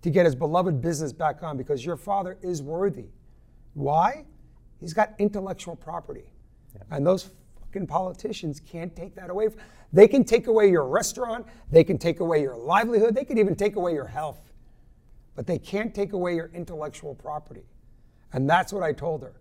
to 0.07 0.11
get 0.13 0.25
his 0.25 0.37
beloved 0.37 0.81
business 0.81 1.13
back 1.13 1.43
on 1.43 1.57
because 1.57 1.85
your 1.85 1.97
father 1.97 2.39
is 2.41 2.63
worthy. 2.63 3.07
Why? 3.75 4.25
He's 4.79 4.95
got 4.95 5.15
intellectual 5.19 5.75
property. 5.75 6.33
And 6.93 7.05
those 7.05 7.31
fucking 7.61 7.89
politicians 7.89 8.61
can't 8.61 8.95
take 8.95 9.17
that 9.17 9.31
away. 9.31 9.49
They 9.93 10.07
can 10.07 10.23
take 10.23 10.47
away 10.47 10.71
your 10.71 10.87
restaurant, 10.87 11.45
they 11.73 11.83
can 11.83 11.99
take 11.99 12.21
away 12.21 12.41
your 12.41 12.57
livelihood, 12.57 13.17
they 13.17 13.25
can 13.25 13.37
even 13.37 13.57
take 13.57 13.75
away 13.75 13.95
your 13.95 14.07
health. 14.07 14.39
But 15.35 15.49
they 15.49 15.59
can't 15.59 15.93
take 15.93 16.13
away 16.13 16.37
your 16.37 16.53
intellectual 16.55 17.17
property. 17.17 17.67
And 18.33 18.49
that's 18.49 18.73
what 18.73 18.85
I 18.85 18.93
told 18.93 19.23
her. 19.23 19.33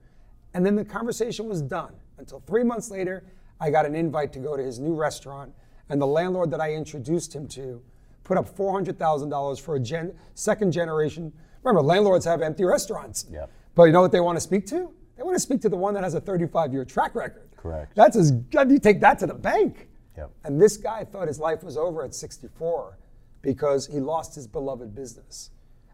And 0.56 0.66
then 0.66 0.76
the 0.76 0.84
conversation 0.84 1.48
was 1.48 1.62
done 1.62 1.94
until 2.18 2.40
three 2.40 2.64
months 2.64 2.90
later, 2.90 3.24
I 3.62 3.70
got 3.70 3.86
an 3.86 3.94
invite 3.94 4.34
to 4.34 4.40
go 4.40 4.58
to 4.58 4.64
his 4.64 4.80
new 4.80 4.96
restaurant. 4.96 5.54
And 5.90 6.02
the 6.02 6.08
landlord 6.08 6.50
that 6.50 6.60
I 6.60 6.74
introduced 6.74 7.36
him 7.36 7.48
to 7.50 7.84
put 8.26 8.38
up 8.38 8.54
$400,000 8.58 9.62
for 9.62 9.76
a 9.76 9.80
gen- 9.80 10.14
second 10.34 10.74
generation. 10.74 11.32
Remember, 11.64 11.82
landlords 11.82 12.26
have 12.26 12.42
empty 12.42 12.66
restaurants. 12.66 13.26
Yep. 13.32 13.50
But 13.76 13.84
you 13.86 13.92
know 13.94 14.02
what 14.02 14.12
they 14.12 14.20
want 14.20 14.36
to 14.36 14.42
speak 14.42 14.66
to? 14.68 14.92
They 15.16 15.24
want 15.24 15.36
to 15.36 15.40
speak 15.40 15.62
to 15.62 15.70
the 15.70 15.78
one 15.78 15.94
that 15.94 16.04
has 16.04 16.16
a 16.16 16.20
35 16.20 16.74
year 16.74 16.84
track 16.84 17.16
record. 17.16 17.50
Correct. 17.56 17.96
That's 17.96 18.18
as 18.18 18.32
good. 18.32 18.70
You 18.70 18.80
take 18.80 19.00
that 19.00 19.20
to 19.20 19.28
the 19.28 19.34
bank. 19.34 19.88
Yep. 20.18 20.32
And 20.44 20.62
this 20.62 20.76
guy 20.76 21.06
thought 21.06 21.28
his 21.28 21.40
life 21.40 21.64
was 21.64 21.78
over 21.78 22.04
at 22.04 22.14
64 22.14 22.98
because 23.42 23.88
he 23.88 24.00
lost 24.00 24.36
his 24.36 24.48
beloved 24.48 24.94
business. 24.94 25.52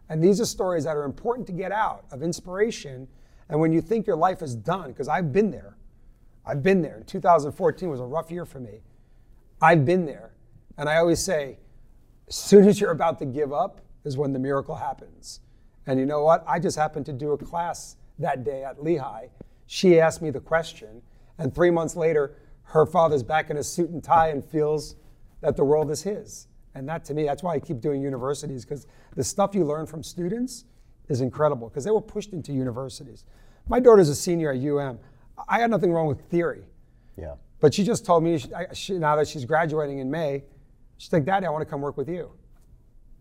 And 0.08 0.22
these 0.22 0.40
are 0.40 0.44
stories 0.44 0.84
that 0.84 0.96
are 0.96 1.04
important 1.04 1.46
to 1.48 1.52
get 1.52 1.70
out 1.70 2.04
of 2.10 2.22
inspiration. 2.22 3.08
And 3.48 3.60
when 3.60 3.72
you 3.72 3.80
think 3.80 4.06
your 4.06 4.16
life 4.16 4.42
is 4.42 4.54
done, 4.54 4.90
because 4.90 5.08
I've 5.08 5.32
been 5.32 5.50
there, 5.50 5.76
I've 6.44 6.62
been 6.62 6.82
there. 6.82 7.02
2014 7.06 7.88
was 7.88 8.00
a 8.00 8.04
rough 8.04 8.30
year 8.30 8.44
for 8.44 8.60
me. 8.60 8.80
I've 9.60 9.84
been 9.84 10.06
there. 10.06 10.32
And 10.76 10.88
I 10.88 10.96
always 10.96 11.20
say, 11.20 11.58
as 12.32 12.36
soon 12.36 12.66
as 12.66 12.80
you're 12.80 12.92
about 12.92 13.18
to 13.18 13.26
give 13.26 13.52
up 13.52 13.82
is 14.04 14.16
when 14.16 14.32
the 14.32 14.38
miracle 14.38 14.74
happens. 14.74 15.40
And 15.86 16.00
you 16.00 16.06
know 16.06 16.24
what? 16.24 16.42
I 16.48 16.58
just 16.58 16.78
happened 16.78 17.04
to 17.04 17.12
do 17.12 17.32
a 17.32 17.36
class 17.36 17.96
that 18.18 18.42
day 18.42 18.64
at 18.64 18.82
Lehigh. 18.82 19.26
She 19.66 20.00
asked 20.00 20.22
me 20.22 20.30
the 20.30 20.40
question, 20.40 21.02
and 21.36 21.54
three 21.54 21.68
months 21.68 21.94
later, 21.94 22.36
her 22.62 22.86
father's 22.86 23.22
back 23.22 23.50
in 23.50 23.58
a 23.58 23.62
suit 23.62 23.90
and 23.90 24.02
tie 24.02 24.28
and 24.28 24.42
feels 24.42 24.96
that 25.42 25.58
the 25.58 25.64
world 25.64 25.90
is 25.90 26.04
his. 26.04 26.46
And 26.74 26.88
that 26.88 27.04
to 27.04 27.12
me, 27.12 27.24
that's 27.24 27.42
why 27.42 27.52
I 27.52 27.58
keep 27.58 27.82
doing 27.82 28.00
universities, 28.00 28.64
because 28.64 28.86
the 29.14 29.24
stuff 29.24 29.54
you 29.54 29.66
learn 29.66 29.84
from 29.84 30.02
students 30.02 30.64
is 31.10 31.20
incredible, 31.20 31.68
because 31.68 31.84
they 31.84 31.90
were 31.90 32.00
pushed 32.00 32.32
into 32.32 32.54
universities. 32.54 33.26
My 33.68 33.78
daughter's 33.78 34.08
a 34.08 34.14
senior 34.14 34.52
at 34.52 34.64
UM. 34.64 34.98
I 35.50 35.58
got 35.58 35.68
nothing 35.68 35.92
wrong 35.92 36.06
with 36.06 36.22
theory. 36.30 36.64
Yeah. 37.18 37.34
But 37.60 37.74
she 37.74 37.84
just 37.84 38.06
told 38.06 38.24
me 38.24 38.38
she, 38.38 38.54
I, 38.54 38.72
she, 38.72 38.94
now 38.94 39.16
that 39.16 39.28
she's 39.28 39.44
graduating 39.44 39.98
in 39.98 40.10
May, 40.10 40.44
she's 41.02 41.12
like, 41.12 41.24
Daddy, 41.24 41.46
I 41.46 41.50
want 41.50 41.62
to 41.62 41.66
come 41.70 41.80
work 41.80 41.96
with 41.96 42.08
you. 42.08 42.30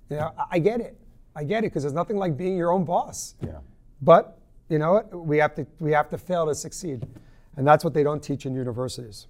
You 0.09 0.17
know, 0.17 0.31
I, 0.37 0.45
I 0.51 0.59
get 0.59 0.81
it. 0.81 0.97
I 1.35 1.43
get 1.43 1.63
it 1.63 1.71
because 1.71 1.81
there's 1.81 1.95
nothing 1.95 2.17
like 2.17 2.37
being 2.37 2.55
your 2.55 2.71
own 2.71 2.85
boss. 2.85 3.35
Yeah. 3.43 3.57
But 4.01 4.37
you 4.69 4.77
know 4.77 4.93
what? 4.93 5.25
We 5.25 5.37
have 5.39 5.55
to 5.55 5.65
we 5.79 5.91
have 5.93 6.09
to 6.09 6.17
fail 6.17 6.45
to 6.45 6.53
succeed, 6.53 7.07
and 7.55 7.65
that's 7.65 7.83
what 7.83 7.93
they 7.93 8.03
don't 8.03 8.21
teach 8.21 8.45
in 8.45 8.53
universities. 8.53 9.27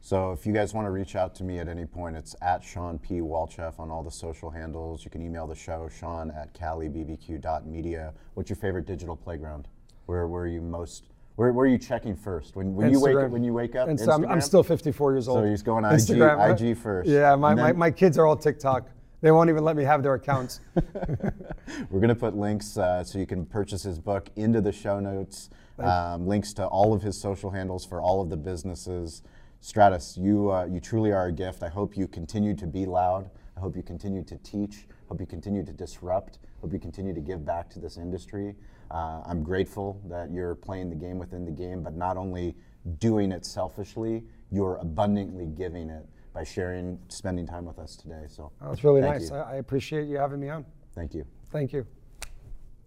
So 0.00 0.32
if 0.32 0.46
you 0.46 0.52
guys 0.52 0.72
want 0.72 0.86
to 0.86 0.90
reach 0.90 1.14
out 1.14 1.34
to 1.36 1.44
me 1.44 1.58
at 1.58 1.68
any 1.68 1.84
point, 1.84 2.16
it's 2.16 2.34
at 2.42 2.64
Sean 2.64 2.98
P. 2.98 3.20
Walchef 3.20 3.78
on 3.78 3.90
all 3.90 4.02
the 4.02 4.10
social 4.10 4.50
handles. 4.50 5.04
You 5.04 5.10
can 5.10 5.22
email 5.22 5.46
the 5.46 5.54
show, 5.54 5.88
Sean 5.88 6.30
at 6.30 6.54
calibbq.media. 6.54 8.14
What's 8.34 8.50
your 8.50 8.56
favorite 8.56 8.86
digital 8.86 9.14
playground? 9.14 9.68
Where 10.06 10.26
where 10.26 10.44
are 10.44 10.48
you 10.48 10.62
most 10.62 11.11
where, 11.36 11.52
where 11.52 11.64
are 11.64 11.68
you 11.68 11.78
checking 11.78 12.16
first? 12.16 12.56
When, 12.56 12.74
when 12.74 12.92
you 12.92 13.00
wake 13.00 13.16
Instagram. 13.16 13.30
when 13.30 13.44
you 13.44 13.52
wake 13.52 13.74
up? 13.74 13.88
And 13.88 13.98
so 13.98 14.12
I'm, 14.12 14.24
I'm 14.26 14.40
still 14.40 14.62
54 14.62 15.12
years 15.12 15.28
old. 15.28 15.38
So 15.38 15.44
he's 15.44 15.62
going 15.62 15.84
IG, 15.86 15.92
Instagram? 15.92 16.70
IG 16.70 16.76
first. 16.76 17.08
Yeah, 17.08 17.34
my, 17.36 17.52
And 17.52 17.60
my, 17.60 17.72
my 17.72 17.90
kids 17.90 18.18
are 18.18 18.26
all 18.26 18.36
TikTok. 18.36 18.88
They 19.22 19.30
won't 19.30 19.48
even 19.48 19.64
let 19.64 19.76
me 19.76 19.84
have 19.84 20.02
their 20.02 20.14
accounts. 20.14 20.60
We're 20.74 22.00
going 22.00 22.08
to 22.08 22.14
put 22.14 22.36
links 22.36 22.76
uh, 22.76 23.04
so 23.04 23.18
you 23.18 23.26
can 23.26 23.46
purchase 23.46 23.82
his 23.82 23.98
book 23.98 24.30
into 24.36 24.60
the 24.60 24.72
show 24.72 25.00
notes. 25.00 25.50
Um, 25.78 26.28
links 26.28 26.52
to 26.54 26.66
all 26.66 26.92
of 26.92 27.02
his 27.02 27.18
social 27.20 27.50
handles 27.50 27.84
for 27.84 28.00
all 28.00 28.20
of 28.20 28.30
the 28.30 28.36
businesses. 28.36 29.22
Stratis, 29.60 30.16
you 30.16 30.52
uh, 30.52 30.66
you 30.66 30.80
truly 30.80 31.12
are 31.12 31.26
a 31.26 31.32
gift. 31.32 31.62
I 31.62 31.68
hope 31.68 31.96
you 31.96 32.06
continue 32.06 32.54
to 32.54 32.66
be 32.66 32.84
loud. 32.84 33.30
I 33.56 33.60
hope 33.60 33.76
you 33.76 33.82
continue 33.82 34.22
to 34.24 34.36
teach. 34.38 34.86
Hope 35.08 35.20
you 35.20 35.26
continue 35.26 35.64
to 35.64 35.72
disrupt. 35.72 36.38
Hope 36.60 36.72
you 36.72 36.78
continue 36.78 37.14
to 37.14 37.20
give 37.20 37.44
back 37.44 37.68
to 37.70 37.80
this 37.80 37.96
industry. 37.96 38.54
Uh, 38.92 39.22
I'm 39.24 39.42
grateful 39.42 40.00
that 40.08 40.30
you're 40.30 40.54
playing 40.54 40.90
the 40.90 40.96
game 40.96 41.18
within 41.18 41.44
the 41.46 41.50
game, 41.50 41.82
but 41.82 41.94
not 41.96 42.16
only 42.18 42.54
doing 42.98 43.32
it 43.32 43.46
selfishly, 43.46 44.22
you're 44.50 44.76
abundantly 44.76 45.46
giving 45.46 45.88
it 45.88 46.04
by 46.34 46.44
sharing, 46.44 46.98
spending 47.08 47.46
time 47.46 47.64
with 47.64 47.78
us 47.78 47.96
today. 47.96 48.24
So 48.28 48.52
Oh, 48.60 48.70
it's 48.72 48.84
really 48.84 49.00
nice. 49.00 49.30
you. 49.30 49.36
I 49.36 49.54
appreciate 49.56 50.08
you 50.08 50.18
having 50.18 50.40
me 50.40 50.50
on. 50.50 50.66
thank 50.94 51.14
you. 51.14 51.24
Thank 51.50 51.72
you. 51.72 51.86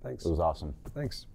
Thanks. 0.04 0.26
It 0.26 0.30
was 0.30 0.40
awesome. 0.40 0.76
Thanks. 0.94 1.26